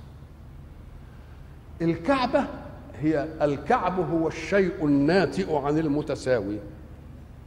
[1.82, 2.44] الكعبة
[3.02, 6.58] هي الكعب هو الشيء الناتئ عن المتساوي.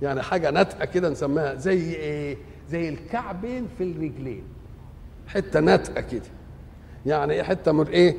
[0.02, 2.38] يعني حاجة ناتئة كده نسميها زي إيه؟
[2.70, 4.44] زي الكعبين في الرجلين.
[5.28, 6.22] حتة ناتئة كده.
[7.06, 8.16] يعني إيه حتة مر؟ إيه؟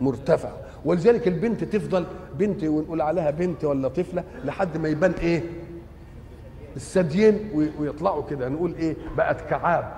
[0.00, 0.56] مرتفعة.
[0.84, 2.06] ولذلك البنت تفضل
[2.38, 5.42] بنت ونقول عليها بنت ولا طفلة لحد ما يبان إيه؟
[6.76, 8.48] الثديين ويطلعوا كده.
[8.48, 9.92] نقول إيه؟ بقت كعاب.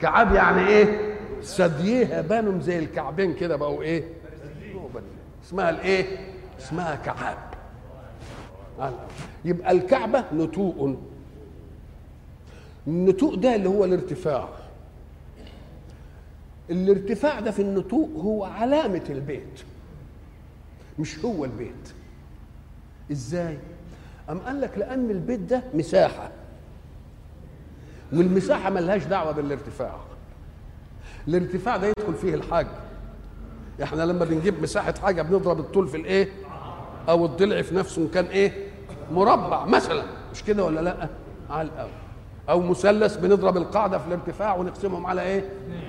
[0.00, 4.04] كعاب يعني إيه؟ ثدييها بانوا زي الكعبين كده بقوا إيه؟
[5.48, 6.18] اسمها الايه؟
[6.58, 7.38] اسمها كعاب.
[9.44, 10.98] يبقى الكعبة نتوء
[12.86, 14.48] النتوء ده اللي هو الارتفاع.
[16.70, 19.60] الارتفاع ده في النتوء هو علامة البيت
[20.98, 21.92] مش هو البيت.
[23.12, 23.58] إزاي؟
[24.30, 26.30] أم قال لك لأن البيت ده مساحة
[28.12, 29.96] والمساحة ملهاش دعوة بالارتفاع.
[31.28, 32.66] الارتفاع ده يدخل فيه الحج
[33.82, 36.28] إحنا لما بنجيب مساحة حاجة بنضرب الطول في الايه؟
[37.08, 38.52] أو الضلع في نفسه كان إيه؟
[39.12, 40.02] مربع مثلا.
[40.32, 41.08] مش كده ولا لأ؟
[41.50, 41.90] على الأول.
[42.48, 45.44] أو مثلث بنضرب القاعدة في الارتفاع ونقسمهم على إيه؟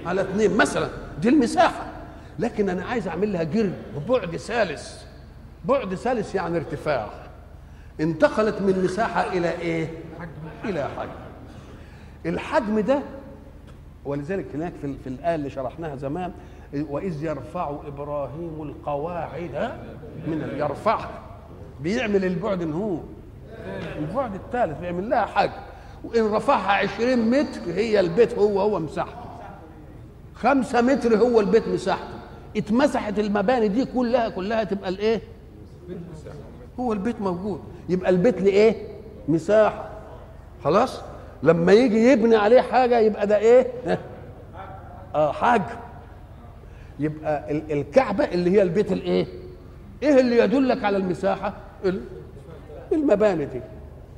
[0.06, 0.90] على اثنين مثلا.
[1.22, 1.86] دي المساحة.
[2.40, 5.04] لكن أنا عايز اعمل لها جرد ببعد ثالث.
[5.66, 7.10] بعد ثالث يعني ارتفاع.
[8.02, 9.90] انتقلت من مساحة إلى إيه؟
[10.66, 11.10] إلى حجم.
[12.26, 13.00] الحجم ده
[14.06, 16.32] ولذلك هناك في, في الآية اللي شرحناها زمان
[16.74, 19.72] وإذ يرفع إبراهيم القواعد
[20.28, 21.10] من يرفعها
[21.82, 22.98] بيعمل البعد إن هو.
[24.00, 25.52] البعد الثالث بيعمل لها حجم
[26.04, 29.30] وإن رفعها عشرين متر هي البيت هو هو مساحته.
[30.36, 32.20] خمسة متر هو البيت مساحته.
[32.58, 35.22] اتمسحت المباني دي كلها كلها تبقى الإيه؟
[36.80, 37.62] هو البيت موجود.
[37.90, 38.76] يبقى البيت لإيه؟
[39.28, 39.90] مساحة.
[40.64, 41.02] خلاص؟
[41.44, 43.68] لما يجي يبني عليه حاجة يبقى ده إيه؟
[45.16, 45.66] آه حاجة.
[47.00, 49.28] يبقى الكعبة اللي هي البيت الايه
[50.04, 51.54] إيه؟ اللي يدلك على المساحة؟
[52.92, 53.62] المباني دي.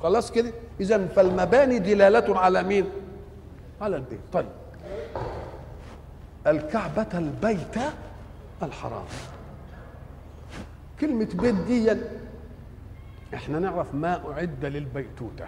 [0.04, 2.86] خلاص كده؟ اذا فالمباني دلالة على مين؟
[3.82, 4.20] على البيت.
[4.34, 4.46] طيب.
[6.48, 7.76] الكعبة البيت
[8.64, 9.06] الحرام.
[11.00, 11.98] كلمة بيت دي
[13.34, 15.46] إحنا نعرف ما أعد للبيتوتة.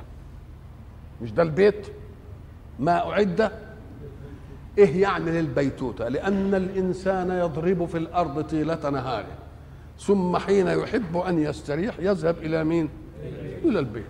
[1.22, 1.88] مش ده البيت؟
[2.80, 3.52] ما أعد
[4.78, 9.38] إيه يعني للبيتوتة؟ لأن الإنسان يضرب في الأرض طيلة نهاره
[10.00, 12.90] ثم حين يحب أن يستريح يذهب إلى مين؟
[13.66, 14.04] إلى البيت.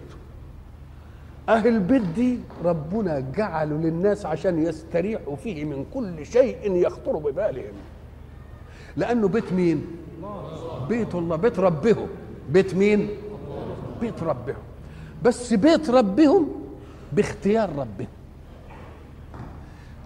[1.50, 7.74] أهل البيت دي ربنا جعله للناس عشان يستريحوا فيه من كل شيء يخطر ببالهم.
[8.98, 9.86] لأنه بيت مين؟
[10.90, 12.08] بيت الله بيت ربهم.
[12.50, 13.10] بيت مين؟
[14.02, 14.64] بيت ربهم.
[15.24, 16.50] بس بيت ربهم
[17.14, 18.08] باختيار ربهم.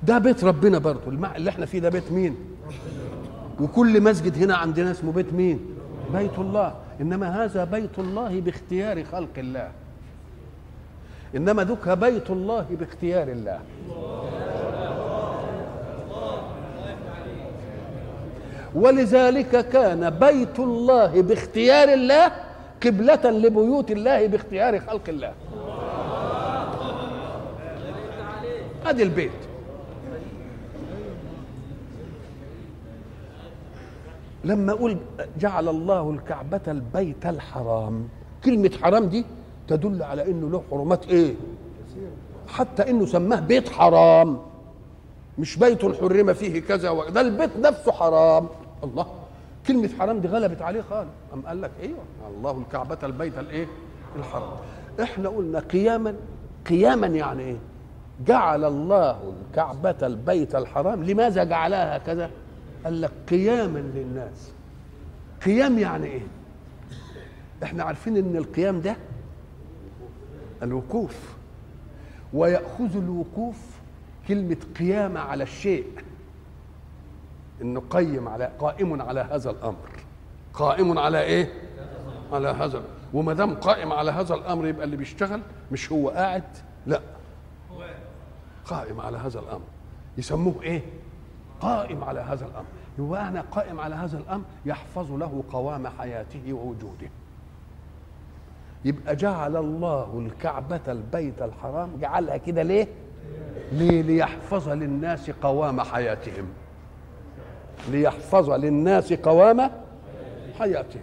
[0.04, 1.36] ده بيت ربنا برضه.
[1.36, 2.36] اللي إحنا فيه ده بيت مين؟
[3.62, 5.60] وكل مسجد هنا عندنا اسمه بيت مين؟
[6.14, 6.76] بيت الله.
[7.02, 9.72] إنما هذا بيت الله باختيار خلق الله.
[11.36, 13.60] إنما ذك بيت الله باختيار الله.
[18.76, 22.32] ولذلك كان بيت الله باختيار الله
[22.84, 25.34] قبلة لبيوت الله باختيار خلق الله.
[28.86, 29.47] ادي البيت.
[34.44, 34.98] لما أقول
[35.40, 38.08] جعل الله الكعبة البيت الحرام
[38.46, 39.26] كلمة حرام دي
[39.68, 41.34] تدل على إنه له حرمات إيه؟
[42.48, 44.40] حتى إنه سماه بيت حرام.
[45.38, 47.10] مش بيت حرم فيه كذا.
[47.10, 48.48] ده البيت نفسه حرام.
[48.84, 49.06] الله.
[49.68, 51.10] كلمة حرام دي غلبت عليه خالص.
[51.34, 51.98] أم قال لك أيوه
[52.38, 53.68] الله الكعبة البيت الإيه؟
[54.16, 54.58] الحرام.
[55.02, 56.16] إحنا قلنا قياما
[56.70, 57.58] قياما يعني إيه؟
[58.28, 61.04] جعل الله الكعبة البيت الحرام.
[61.04, 62.30] لماذا جعلها هكذا
[62.86, 64.52] قال لك قياما للناس.
[65.46, 66.28] قيام يعني إيه؟
[67.64, 68.96] إحنا عارفين إن القيام ده
[70.64, 71.36] الوقوف.
[72.34, 73.58] ويأخذ الوقوف
[74.28, 75.86] كلمة قيامة على الشيء.
[77.62, 79.90] انه قيم على قائم على هذا الأمر.
[80.54, 81.54] قائم على إيه؟
[82.34, 82.82] على هذا.
[83.14, 86.44] وما دام قائم على هذا الأمر يبقى اللي بيشتغل مش هو قاعد؟
[86.86, 87.02] لا.
[88.66, 89.66] قائم على هذا الأمر.
[90.18, 90.82] يسموه إيه؟
[91.62, 92.66] قائم على هذا الأمر
[93.00, 97.10] يبقى أنا قائم على هذا الأمر يحفظ له قوام حياته ووجوده
[98.86, 102.88] يبقى جعل الله الكعبة البيت الحرام جعلها كده ليه؟
[103.72, 106.46] ليه؟ ليحفظ للناس قوام حياتهم
[107.90, 109.72] ليحفظ للناس قوام
[110.60, 111.02] حياتهم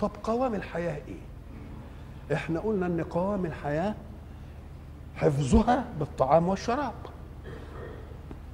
[0.00, 3.94] طب قوام الحياة إيه؟ إحنا قلنا إن قوام الحياة
[5.16, 6.92] حفظها بالطعام والشراب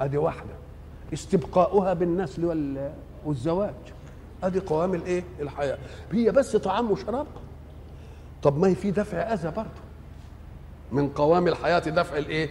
[0.00, 0.50] أدي واحدة
[1.12, 2.92] استبقاؤها بالنسل وال-
[3.24, 3.74] والزواج.
[4.42, 5.78] أدي قوام الإيه؟ الحياة.
[6.12, 7.26] هي بس طعام وشراب.
[8.42, 9.68] طب ما هي في دفع أذى برضه.
[10.92, 12.48] من قوام الحياة دفع الإيه؟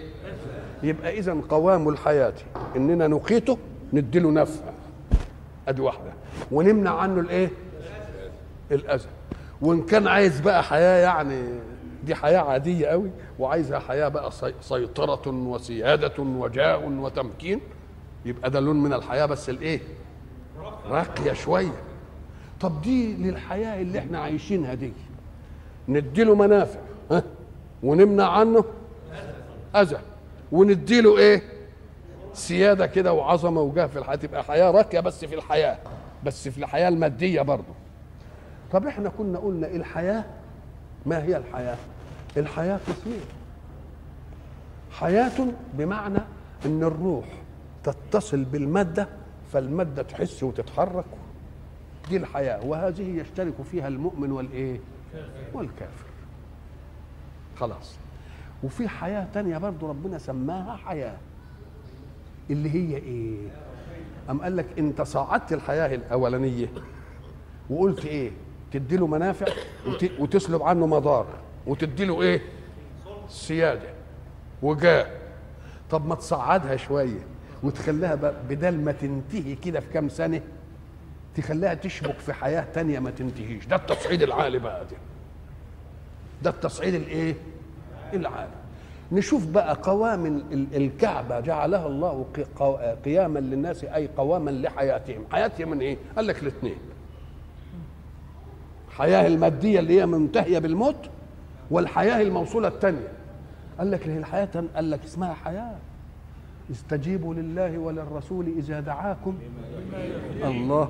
[0.84, 2.34] يبقى إذا قوام الحياة
[2.76, 3.58] إننا نقيته
[3.93, 4.63] نديله نفع.
[5.67, 6.12] أدي واحدة.
[6.52, 7.50] ونمنع عنه الإيه؟
[8.72, 9.08] الأذى.
[9.62, 11.43] وإن كان عايز بقى حياة يعني
[12.06, 17.62] دي حياة عادية قوي وعايزها حياة بقى سي- سيطرة وسيادة وجاء وتمكين
[18.26, 19.80] يبقى ده لون من الحياة بس الإيه؟
[20.86, 21.72] راقية شوية.
[22.60, 24.94] طب دي للحياة اللي إحنا عايشينها دي.
[25.88, 26.80] نديله منافع
[27.12, 27.24] ها؟
[27.84, 28.64] ونمنع عنه؟
[29.76, 29.98] أذى.
[30.52, 31.42] ونديله إيه؟
[32.34, 34.16] سيادة كده وعظمة وجاه في الحياة.
[34.16, 35.78] تبقى حياة راقية بس في الحياة
[36.24, 37.74] بس في الحياة المادية برضه.
[38.72, 40.24] طب إحنا كنا قلنا الحياة
[41.06, 41.78] ما هي الحياة؟
[42.38, 43.22] الحياة قسمين.
[44.92, 46.20] حياة بمعنى
[46.66, 47.26] إن الروح
[47.91, 49.08] تتصل بالمادة
[49.54, 51.06] فالمادة تحس وتتحرك.
[52.10, 52.65] دي الحياة.
[52.65, 54.80] وهذه يشترك فيها المؤمن والإيه؟
[55.54, 56.06] والكافر.
[57.60, 57.95] خلاص.
[58.63, 61.17] وفي حياة تانية برضو ربنا سماها حياة.
[62.49, 63.38] اللي هي إيه؟
[64.30, 66.67] أم قال لك انت صعدت الحياة الأولانية
[67.69, 68.32] وقلت إيه؟
[68.71, 69.45] تدي له منافع
[69.88, 71.25] وت- وتسلب عنه مضار
[71.67, 72.41] وتدي له إيه
[73.30, 73.89] سيادة.
[74.62, 75.08] وجاه
[75.89, 77.19] طب ما تصعدها شوية.
[77.63, 78.15] وتخليها
[78.50, 80.41] بدل ما تنتهي كده في كام سنة
[81.36, 83.65] تخليها تشبك في حياة تانية ما تنتهيش.
[83.65, 84.98] ده التصعيد العالي بقى ده
[86.43, 87.36] ده التصعيد الايه؟
[88.13, 88.52] العالي.
[89.12, 92.26] نشوف بقى قوام ال- الكعبة جعلها الله
[93.06, 95.24] قياما للناس أي قواما لحياتهم.
[95.32, 96.78] حياتهم من إيه؟ قال لك الاثنين.
[98.88, 101.10] الحياة المادية اللي هي منتهية بالموت
[101.72, 103.08] والحياة الموصولة الثانية
[103.80, 104.08] قال لك
[104.45, 105.76] تن- قال لك اسمها حياة.
[106.72, 109.36] استجيبوا لله وللرسول إذا دعاكم.
[110.44, 110.90] الله.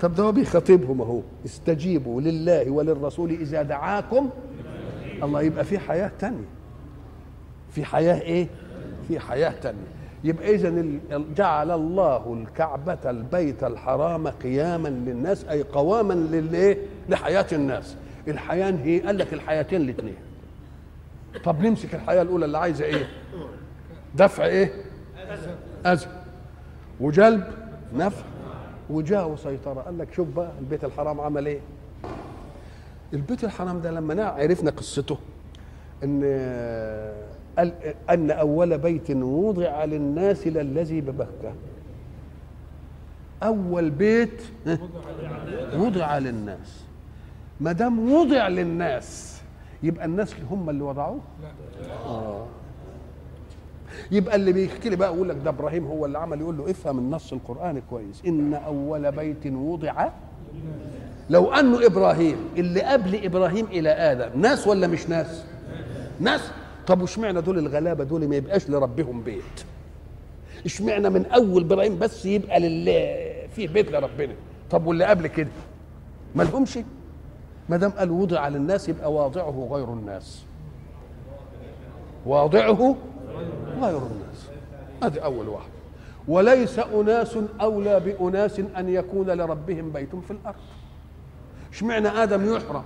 [0.00, 1.20] طب ده هو بيخاطبهم أهو.
[1.44, 4.30] استجيبوا لله وللرسول إذا دعاكم.
[5.22, 6.44] الله يبقى في حياة تانية.
[7.70, 8.46] في حياة إيه؟
[9.08, 9.88] في حياة تانية.
[10.24, 10.84] يبقى اذا
[11.36, 17.96] جعل الله الكعبة البيت الحرام قياما للناس أي قواما للإيه؟ لحياة الناس.
[18.28, 20.16] الحياة هي قال لك الحياتين الاثنين
[21.44, 23.08] طب نمسك الحياة الأولى اللي عايزة إيه؟
[24.14, 24.72] دفع إيه؟
[25.86, 26.06] اذى
[27.00, 27.44] وجلب
[27.94, 28.22] نفع
[28.90, 31.60] وجاه وسيطره قال لك شوف بقى البيت الحرام عمل إيه؟
[33.14, 35.18] البيت الحرام ده لما نا- عرفنا قصته.
[36.04, 36.20] إن
[37.58, 37.72] قال
[38.10, 41.52] أن أول بيت وضع للناس للذي ببكه
[43.42, 44.42] أول بيت
[45.74, 46.84] وضع للناس.
[47.60, 49.40] ما دام وضع للناس
[49.82, 51.20] يبقى الناس هم اللي وضعوه؟
[52.06, 52.46] آه.
[54.10, 56.98] يبقى اللي بيحكي لي بقى يقول لك ده إبراهيم هو اللي عمل يقول له افهم
[56.98, 58.22] النص القراني كويس.
[58.26, 60.08] إن أول بيت وضع
[61.30, 65.44] لو أنه إبراهيم اللي قبل إبراهيم إلى آدم ناس ولا مش ناس؟
[66.20, 66.40] ناس؟
[66.86, 69.42] طب واشمعنى دول الغلابة دول ما يبقاش لربهم بيت؟
[70.64, 73.16] اشمعنى من أول إبراهيم بس يبقى لله
[73.56, 74.34] فيه بيت لربنا؟
[74.70, 75.48] طب واللي قبل كده؟
[76.34, 76.78] ما لهمش.
[77.68, 80.42] ما دام قال وضع للناس يبقى واضعه غير الناس.
[82.26, 82.96] واضعه
[83.80, 84.48] غير الناس.
[85.02, 85.72] هذه أول واحدة
[86.28, 90.56] وليس أناس أولى بأناس أن يكون لربهم بيت في الأرض.
[91.72, 92.82] اشمعنى آدم يحرم؟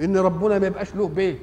[0.00, 1.38] إن ربنا ما يبقاش له بيت.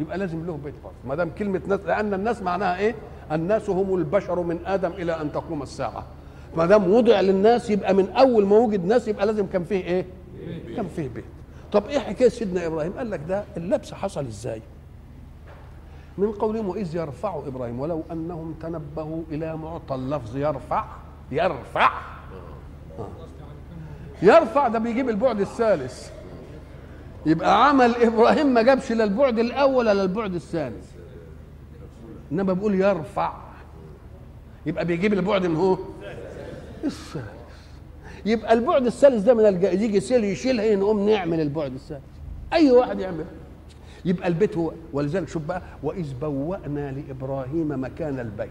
[0.00, 0.96] يبقى لازم له بيت برضه.
[1.04, 2.94] ما دام كلمة ناس لأن الناس معناها إيه؟
[3.32, 6.06] الناس هم البشر من آدم إلى أن تقوم الساعة.
[6.56, 10.06] ما دام وضع للناس يبقى من أول ما وجد ناس يبقى لازم كان فيه إيه؟
[10.76, 11.24] كان فيه بيت.
[11.72, 14.62] طب إيه حكاية سيدنا إبراهيم؟ قال لك ده اللبس حصل إزاي؟
[16.18, 20.84] من قولهم واذ يرفع إبراهيم ولو أنهم تنبهوا إلى معطى اللفظ يرفع
[21.30, 21.90] يرفع.
[22.98, 23.08] آه.
[24.22, 26.10] يرفع ده بيجيب البعد الثالث.
[27.26, 30.76] يبقى عمل إبراهيم ما جابش لا البعد الأول ولا البعد الثاني
[32.32, 33.32] إنما بيقول يرفع.
[34.66, 35.78] يبقى بيجيب البعد من هو؟
[36.84, 37.26] الثالث.
[38.26, 42.02] يبقى البعد الثالث ده من الجائز يجي سيل يشيلها نقوم نعمل البعد الثالث.
[42.52, 43.24] أي واحد يعمل.
[44.06, 48.50] يبقى البيت هو ولذلك شوف بقى وإذ بوأنا لإبراهيم مكان البيت.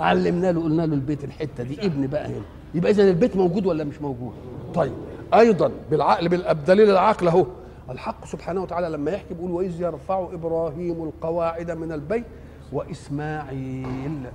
[0.00, 2.44] علمنا له قلنا له البيت الحتة دي ابن بقى هنا.
[2.74, 4.32] يبقى اذا البيت موجود ولا مش موجود؟
[4.74, 4.92] طيب
[5.34, 7.46] أيضا بالعقل بالدليل العقل أهو.
[7.90, 12.24] الحق سبحانه وتعالى لما يحكي بيقول وإذ يرفع إبراهيم القواعد من البيت
[12.72, 14.26] وإسماعيل.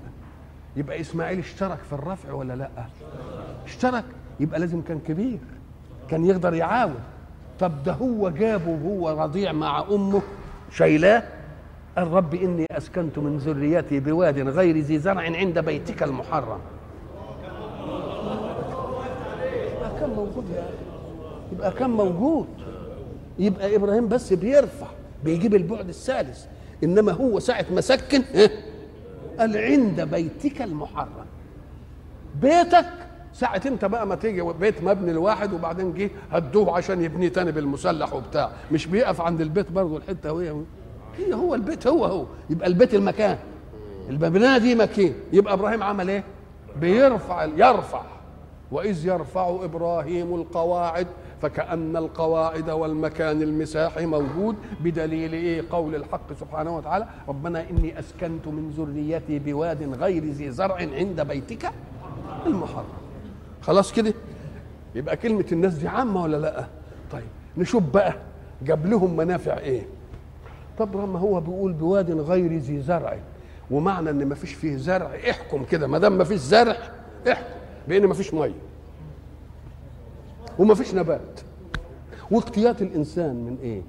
[0.76, 2.70] يبقى إسماعيل اشترك في الرفع ولا لأ؟
[3.66, 4.06] اشترك.
[4.40, 5.40] يبقى لازم كان كبير
[6.10, 7.00] كان يقدر يعاون.
[7.60, 10.22] طب ده هو جابه وهو رضيع مع أمه.
[10.72, 11.24] شايلاه
[11.97, 16.60] قال رب إني أسكنت من ذريتي بواد غير ذي زرع عند بيتك المحرم.
[19.76, 20.70] يبقى كان موجود يعني
[21.53, 22.47] يبقى كان موجود.
[23.39, 24.88] يبقى إبراهيم بس بيرفع
[25.24, 26.45] بيجيب البعد الثالث.
[26.84, 28.24] إنما هو ساعة ما سكن
[29.39, 31.26] قال عند بيتك المحرم.
[32.41, 32.86] بيتك
[33.40, 38.14] ساعة انت بقى ما تيجي بيت مبني لواحد وبعدين جه هدوه عشان يبنيه تاني بالمسلح
[38.14, 38.50] وبتاع.
[38.72, 40.56] مش بيقف عند البيت برضه الحتة وهي
[41.18, 43.38] هي هو البيت هو هو؟ يبقى البيت المكان.
[44.10, 45.14] المبنى دي مكان.
[45.34, 46.24] يبقى إبراهيم عمل إيه؟
[46.82, 48.02] بيرفع يرفع.
[48.72, 51.08] وإذ يرفع إبراهيم القواعد
[51.42, 58.74] فكأن القواعد والمكان المساحي موجود بدليل إيه؟ قول الحق سبحانه وتعالى ربنا إني أسكنت من
[58.78, 61.72] ذريتي بواد غير ذي زرع عند بيتك
[62.46, 63.07] المحرم.
[63.68, 64.13] خلاص كده؟
[64.95, 66.68] يبقى كلمة الناس دي عامة ولا لأ؟
[67.11, 67.24] طيب
[67.57, 68.13] نشوف بقى
[68.61, 69.82] جاب لهم منافع إيه؟
[70.78, 73.18] طب ما هو بيقول بواد غير ذي زرع
[73.72, 76.76] ومعنى إن ما فيش فيه زرع احكم كده ما دام ما فيش زرع
[77.32, 77.53] احكم
[77.88, 78.51] بأن ما فيش مية.
[80.59, 81.39] وما فيش نبات.
[82.32, 83.82] واقتيات الإنسان من إيه؟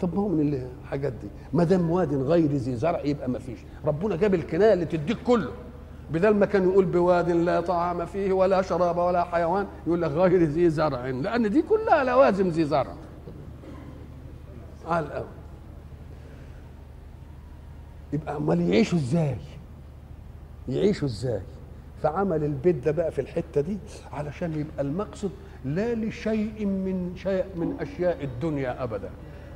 [0.00, 1.28] طب ما هو من الحاجات دي.
[1.52, 5.50] ما دام واد غير ذي زرع يبقى ما فيش ربنا جاب الكناية اللي تديك كله.
[6.10, 10.42] بدل ما كان يقول بواد لا طعام فيه ولا شراب ولا حيوان يقول لك غير
[10.44, 11.06] ذي زرع.
[11.06, 12.94] لأن دي كلها لوازم ذي زرع.
[14.86, 15.26] على الأول
[18.12, 19.36] يبقى أمال يعيشوا إزاي؟
[20.68, 21.40] يعيشوا إزاي؟
[22.02, 23.78] فعمل البيت ده بقى في الحتة دي
[24.12, 25.30] علشان يبقى المقصد
[25.64, 29.10] لا لشيء من شيء من أشياء الدنيا ابدا.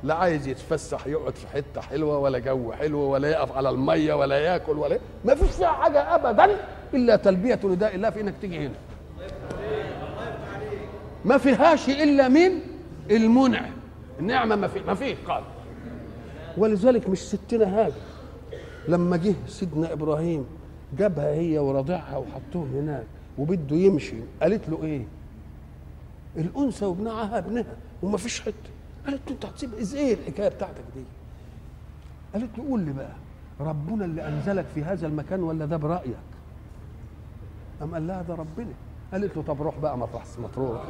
[0.05, 4.37] لا عايز يتفسح يقعد في حتة حلوة ولا جو حلو ولا يقف على المية ولا
[4.39, 6.55] ياكل ولا ما فيش فيها حاجة ابدا
[6.93, 8.75] إلا تلبية نداء الله في إنك تيجي هنا.
[11.25, 12.51] ما فيهاش إلا من
[13.11, 13.71] المنعم
[14.19, 15.43] النعمة ما في ما فيه قال.
[16.57, 17.93] ولذلك مش ستنا هاجر
[18.87, 20.45] لما جه سيدنا إبراهيم
[20.97, 23.05] جابها هي ورضعها وحطهم هناك
[23.37, 25.05] وبده يمشي قالت له إيه؟
[26.37, 28.74] الأنثى وابنها ابنها وما فيش حتة.
[29.05, 31.03] قالت له انت هتسيب إزاي الحكاية بتاعتك دي؟
[32.33, 33.11] قالت له قول لي بقى
[33.59, 36.15] ربنا اللي أنزلك في هذا المكان ولا ده برأيك؟
[37.79, 38.73] قام قال لها ده ربنا.
[39.11, 40.81] قالت له طب روح بقى مطرح ما تروح.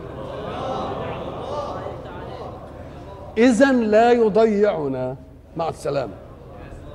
[3.38, 5.18] اذا لا يضيعنا
[5.58, 6.14] مع السلامة.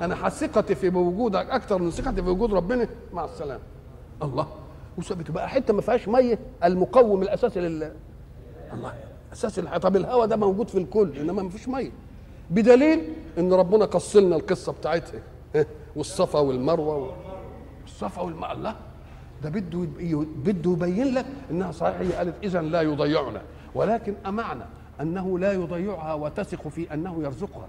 [0.01, 3.63] أنا ثقتي في بوجودك أكثر من ثقتي في وجود ربنا مع السلامة.
[4.23, 4.47] الله.
[4.99, 7.93] وثبت بقى حتة ما فيهاش مية المقوم الأساسي لل
[8.73, 8.95] الله.
[9.33, 11.91] أساس الحياة طب الهواء ده موجود في الكل إنما ما فيش مية.
[12.51, 15.21] بدليل إن ربنا قص لنا القصة بتاعتها
[15.97, 17.15] والصفا والمروة
[17.83, 18.77] والصفا والماء الله.
[19.43, 19.79] ده بده
[20.45, 23.43] بده يبين لك إنها صحيح هي قالت اذا لا يضيعنا.
[23.75, 24.67] ولكن أمعنا
[25.01, 27.69] أنه لا يضيعها وتثق في أنه يرزقها.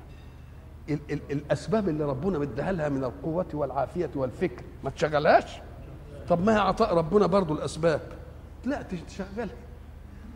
[0.90, 5.60] ال ال الأسباب اللي ربنا مديها لها من القوة والعافية والفكر ما تشغلهاش؟
[6.30, 8.02] طب ما هي عطاء ربنا برضو الأسباب.
[8.66, 9.56] لا تشغلها.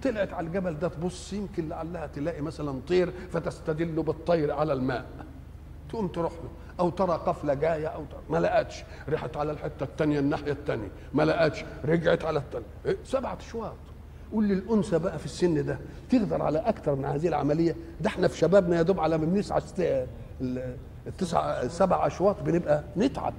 [0.05, 5.05] طلعت على الجبل ده تبص يمكن لعلها تلاقي مثلا طير فتستدل بالطير على الماء.
[5.89, 6.49] تقوم تروح له.
[6.79, 8.19] أو ترى قفلة جاية أو ترى.
[8.29, 8.83] ما لقتش.
[9.09, 11.65] رحت على الحتة الثانية الناحية الثانية ما لقتش.
[11.85, 13.73] رجعت على الثانية إيه؟ سبعة أشواط.
[14.33, 15.79] قول للانثى بقى في السن ده
[16.09, 19.61] تقدر على أكثر من هذه العملية؟ ده إحنا في شبابنا يا دوب على ما بنسعى
[21.07, 23.33] التسعه سبع أشواط بنبقى نتعب.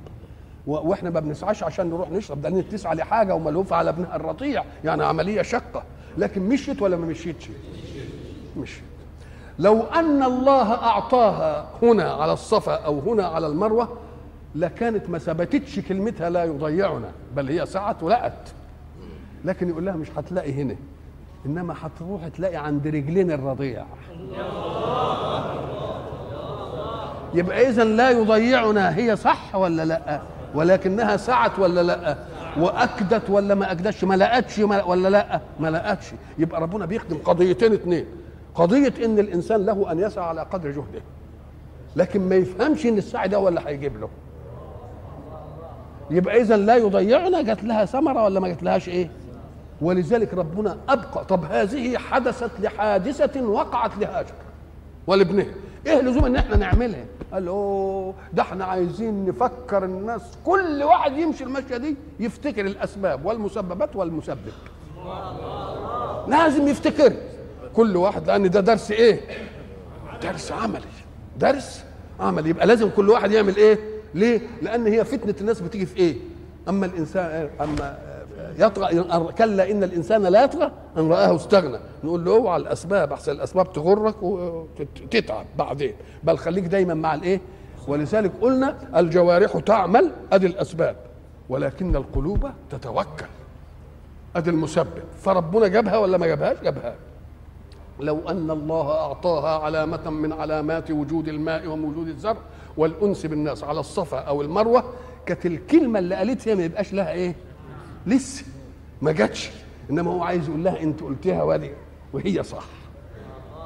[0.66, 2.42] وإحنا ما بنسعاش عشان نروح نشرب.
[2.42, 4.64] ده تسعى لحاجة وملهوفة على ابنها الرضيع.
[4.84, 5.82] يعني عملية شقه
[6.18, 7.48] لكن مشيت ولا ما مشيتش؟
[8.56, 8.82] مشيت.
[9.58, 13.88] لو أن الله أعطاها هنا على الصفا أو هنا على المروة
[14.54, 18.52] لكانت ما ثبتتش كلمتها لا يضيعنا بل هي سعت ولقت
[19.44, 20.76] لكن يقول لها مش هتلاقي هنا
[21.46, 23.84] إنما هتروح تلاقي عند رجلين الرضيع.
[27.34, 30.20] يبقى اذا لا يضيعنا هي صح ولا لأ؟
[30.54, 32.16] ولكنها سعت ولا لأ؟
[32.58, 36.06] وأكدت ولا ما أكدتش ما لقتش ولا لا ما لقتش.
[36.38, 38.06] يبقى ربنا بيخدم قضيتين اثنين
[38.54, 41.00] قضية إن الإنسان له أن يسعى على قدر جهده
[41.96, 44.08] لكن ما يفهمش إن السعي ده اللي هيجيب له.
[46.10, 49.10] يبقى اذا لا يضيعنا جات لها ثمرة ولا ما جات لهاش إيه؟
[49.80, 54.32] ولذلك ربنا أبقى طب هذه حدثت لحادثة وقعت لهاجر
[55.06, 55.46] ولابنها.
[55.86, 61.44] إيه لزوم إن إحنا نعملها؟ قال أوه ده إحنا عايزين نفكر الناس كل واحد يمشي
[61.44, 64.52] المشية دي يفتكر الأسباب والمسببات والمسبب.
[66.28, 67.12] لازم يفتكر
[67.74, 69.20] كل واحد لأن ده درس إيه؟
[70.22, 70.86] درس عملي
[71.38, 71.84] درس
[72.20, 72.50] عملي.
[72.50, 73.78] يبقى لازم كل واحد يعمل إيه؟
[74.14, 76.16] ليه؟ لأن هي فتنة الناس بتيجي في إيه؟
[76.68, 77.98] أما الإنسان أما
[78.58, 81.78] يطغى كلا إن الإنسان لا يطغى أن رآه استغنى.
[82.04, 85.94] نقول له اوعى الأسباب أحسن الأسباب تغرك وتتعب بعدين.
[86.22, 87.40] بل خليك دايما مع الإيه؟
[87.88, 90.96] ولذلك قلنا الجوارح تعمل أدي الأسباب.
[91.48, 93.26] ولكن القلوب تتوكل.
[94.36, 95.02] أدي المسبب.
[95.20, 96.94] فربنا جابها ولا ما جابهاش؟ جابها.
[98.00, 102.36] لو أن الله أعطاها علامة من علامات وجود الماء ووجود الزرع
[102.76, 104.84] والأنس بالناس على الصفا أو المروة
[105.26, 107.34] كانت الكلمة اللي قالتها ما يبقاش لها إيه؟
[108.06, 108.44] لسه
[109.02, 109.50] ما جاتش.
[109.90, 111.70] إنما هو عايز يقول لها أنت قلتيها ودي
[112.12, 112.64] وهي صح.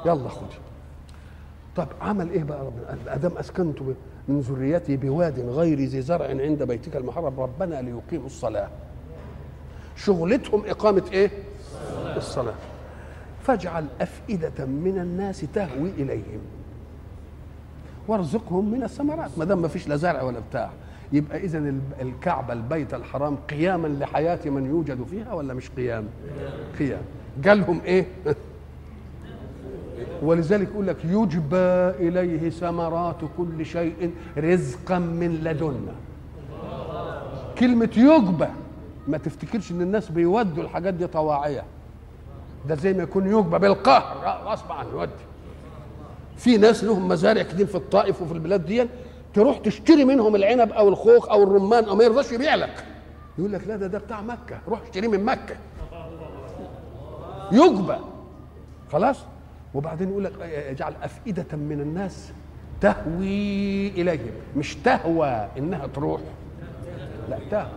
[0.05, 0.55] يلا خدي.
[1.75, 3.79] طب عمل إيه بقى ربنا؟ آدم أسكنت
[4.27, 8.69] من ذريتي بواد غير ذي زرع عند بيتك المحرم ربنا ليقيموا الصلاة.
[9.95, 11.31] شغلتهم إقامة إيه؟
[12.17, 12.55] الصلاة.
[13.43, 16.41] فاجعل أفئدة من الناس تهوي إليهم.
[18.07, 19.31] وارزقهم من الثمرات.
[19.37, 20.71] ما دام ما فيش لا زرع ولا بتاع.
[21.13, 26.05] يبقى اذا الكعبه البيت الحرام قياما لحياة من يوجد فيها ولا مش قيام؟
[26.79, 27.01] قيام.
[27.43, 28.05] جالهم إيه؟
[30.23, 31.57] ولذلك يقول لك يجبى
[32.07, 35.93] إليه ثمرات كل شيء رزقا من لدنا
[37.57, 38.47] كلمة يجبى
[39.07, 41.63] ما تفتكرش إن الناس بيودوا الحاجات دي طواعية.
[42.69, 44.41] ده زي ما يكون يجبى بالقهر.
[44.45, 45.11] غصب عنه يودي.
[46.37, 48.87] في ناس لهم مزارع كتير في الطائف وفي البلاد دي
[49.33, 52.85] تروح تشتري منهم العنب أو الخوخ أو الرمان أو ما يرضاش يبيع لك.
[53.37, 54.59] يقول لك لا ده ده بتاع مكة.
[54.67, 55.55] روح اشتريه من مكة.
[57.51, 57.95] يجبى.
[58.91, 59.17] خلاص؟
[59.73, 62.31] وبعدين يقول لك اجعل أفئدة من الناس
[62.81, 64.31] تهوي إليهم.
[64.57, 66.21] مش تهوى إنها تروح.
[67.29, 67.67] لا تهوى.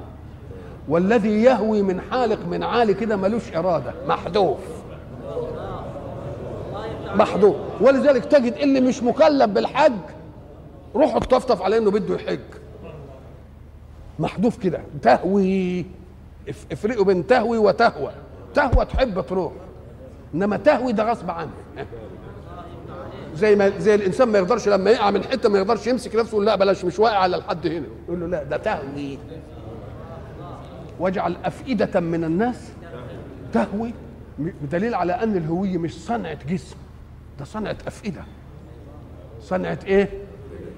[0.89, 3.93] والذي يهوي من حالق من عالي كده ملوش إرادة.
[4.07, 4.59] محذوف.
[7.15, 7.57] محذوف.
[7.81, 9.93] ولذلك تجد اللي مش مكلف بالحج
[10.97, 12.41] روحوا تطفطف على إنه بده يحج.
[14.19, 14.81] محذوف كده.
[15.03, 15.85] تهوي.
[16.73, 18.13] افرقوا بين تهوي وتهوى.
[18.55, 19.53] تهوى تحب تروح.
[20.35, 21.51] إنما تهوي ده غصب عنه.
[23.35, 26.47] زي ما زي الإنسان ما يقدرش لما يقع من حتة ما يقدرش يمسك نفسه يقول
[26.47, 27.87] لا بلاش مش واقع على الحد هنا.
[28.09, 29.19] يقول له لا ده تهوي.
[31.01, 32.73] واجعل أفئدة من الناس.
[33.53, 33.93] تهوي.
[34.39, 36.77] بدليل على أن الهوية مش صنعة جسم.
[37.39, 38.25] ده صنعة أفئدة.
[39.41, 40.09] صنعة إيه؟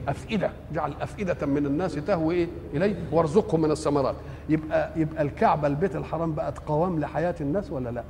[0.09, 4.15] أفئدة جعل أفئدة من الناس تهوي إيه؟ إليه وارزقهم من الثمرات.
[4.49, 8.03] يبقى يبقى الكعبة البيت الحرام بقت قوام لحياة الناس ولا لا؟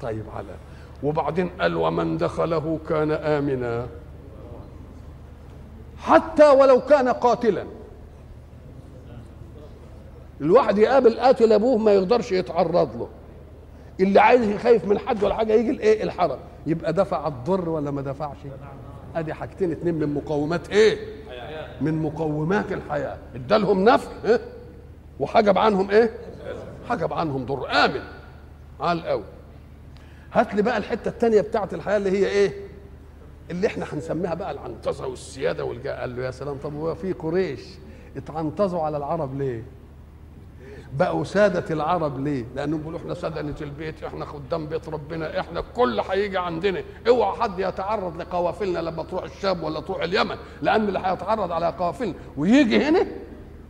[0.00, 0.54] طيب على.
[1.02, 3.86] وبعدين قال ومن دخله كان آمنا.
[5.98, 7.64] حتى ولو كان قاتلا.
[10.40, 13.08] الواحد يقابل قاتل أبوه ما يقدرش يتعرض له.
[14.00, 16.38] اللي عايز يخايف من حد ولا حاجة يجي الإيه؟ الحرم.
[16.66, 18.36] يبقى دفع الضر ولا ما دفعش؟
[19.16, 20.98] ادي حاجتين اتنين من مقومات إيه؟
[21.80, 23.18] من مقومات الحياة.
[23.34, 24.40] ادالهم نفع إيه؟
[25.20, 26.10] وحجب عنهم إيه؟
[26.88, 28.00] حجب عنهم ضر آمن.
[28.80, 29.24] على الأول
[30.32, 32.52] هات لي بقى الحتة الثانية بتاعت الحياة اللي هي إيه؟
[33.50, 37.60] اللي إحنا هنسميها بقى العنطزه والسيادة والجاء قال له يا سلام طب هو في قريش
[38.16, 39.62] اتعنطزوا على العرب ليه؟
[40.92, 46.00] بقوا سادة العرب ليه؟ لأنهم بيقولوا إحنا سدنة البيت، إحنا خدام بيت ربنا، إحنا الكل
[46.10, 51.52] هيجي عندنا، أوعى حد يتعرض لقوافلنا لما تروح الشام ولا تروح اليمن، لأن اللي هيتعرض
[51.52, 52.14] على قوافلنا.
[52.36, 53.06] ويجي هنا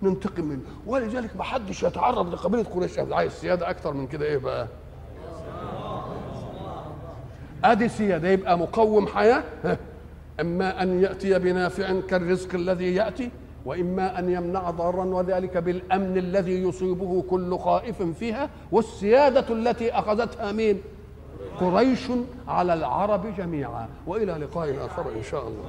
[0.03, 4.69] ننتقم منه، ولذلك ما حدش يتعرض لقبيلة قريش، عايز سيادة أكتر من كده إيه بقى؟
[7.65, 8.29] أدي سيادة.
[8.29, 9.45] يبقى مقوم حياة؟
[10.41, 13.31] إما أن يأتي بنافع كالرزق الذي يأتي
[13.65, 20.83] وإما أن يمنع ضرا وذلك بالأمن الذي يصيبه كل خائف فيها والسيادة التي أخذتها مين
[21.61, 22.09] قريش
[22.49, 23.89] على العرب جميعا.
[24.07, 25.65] وإلى لقاء آخر إن شاء الله.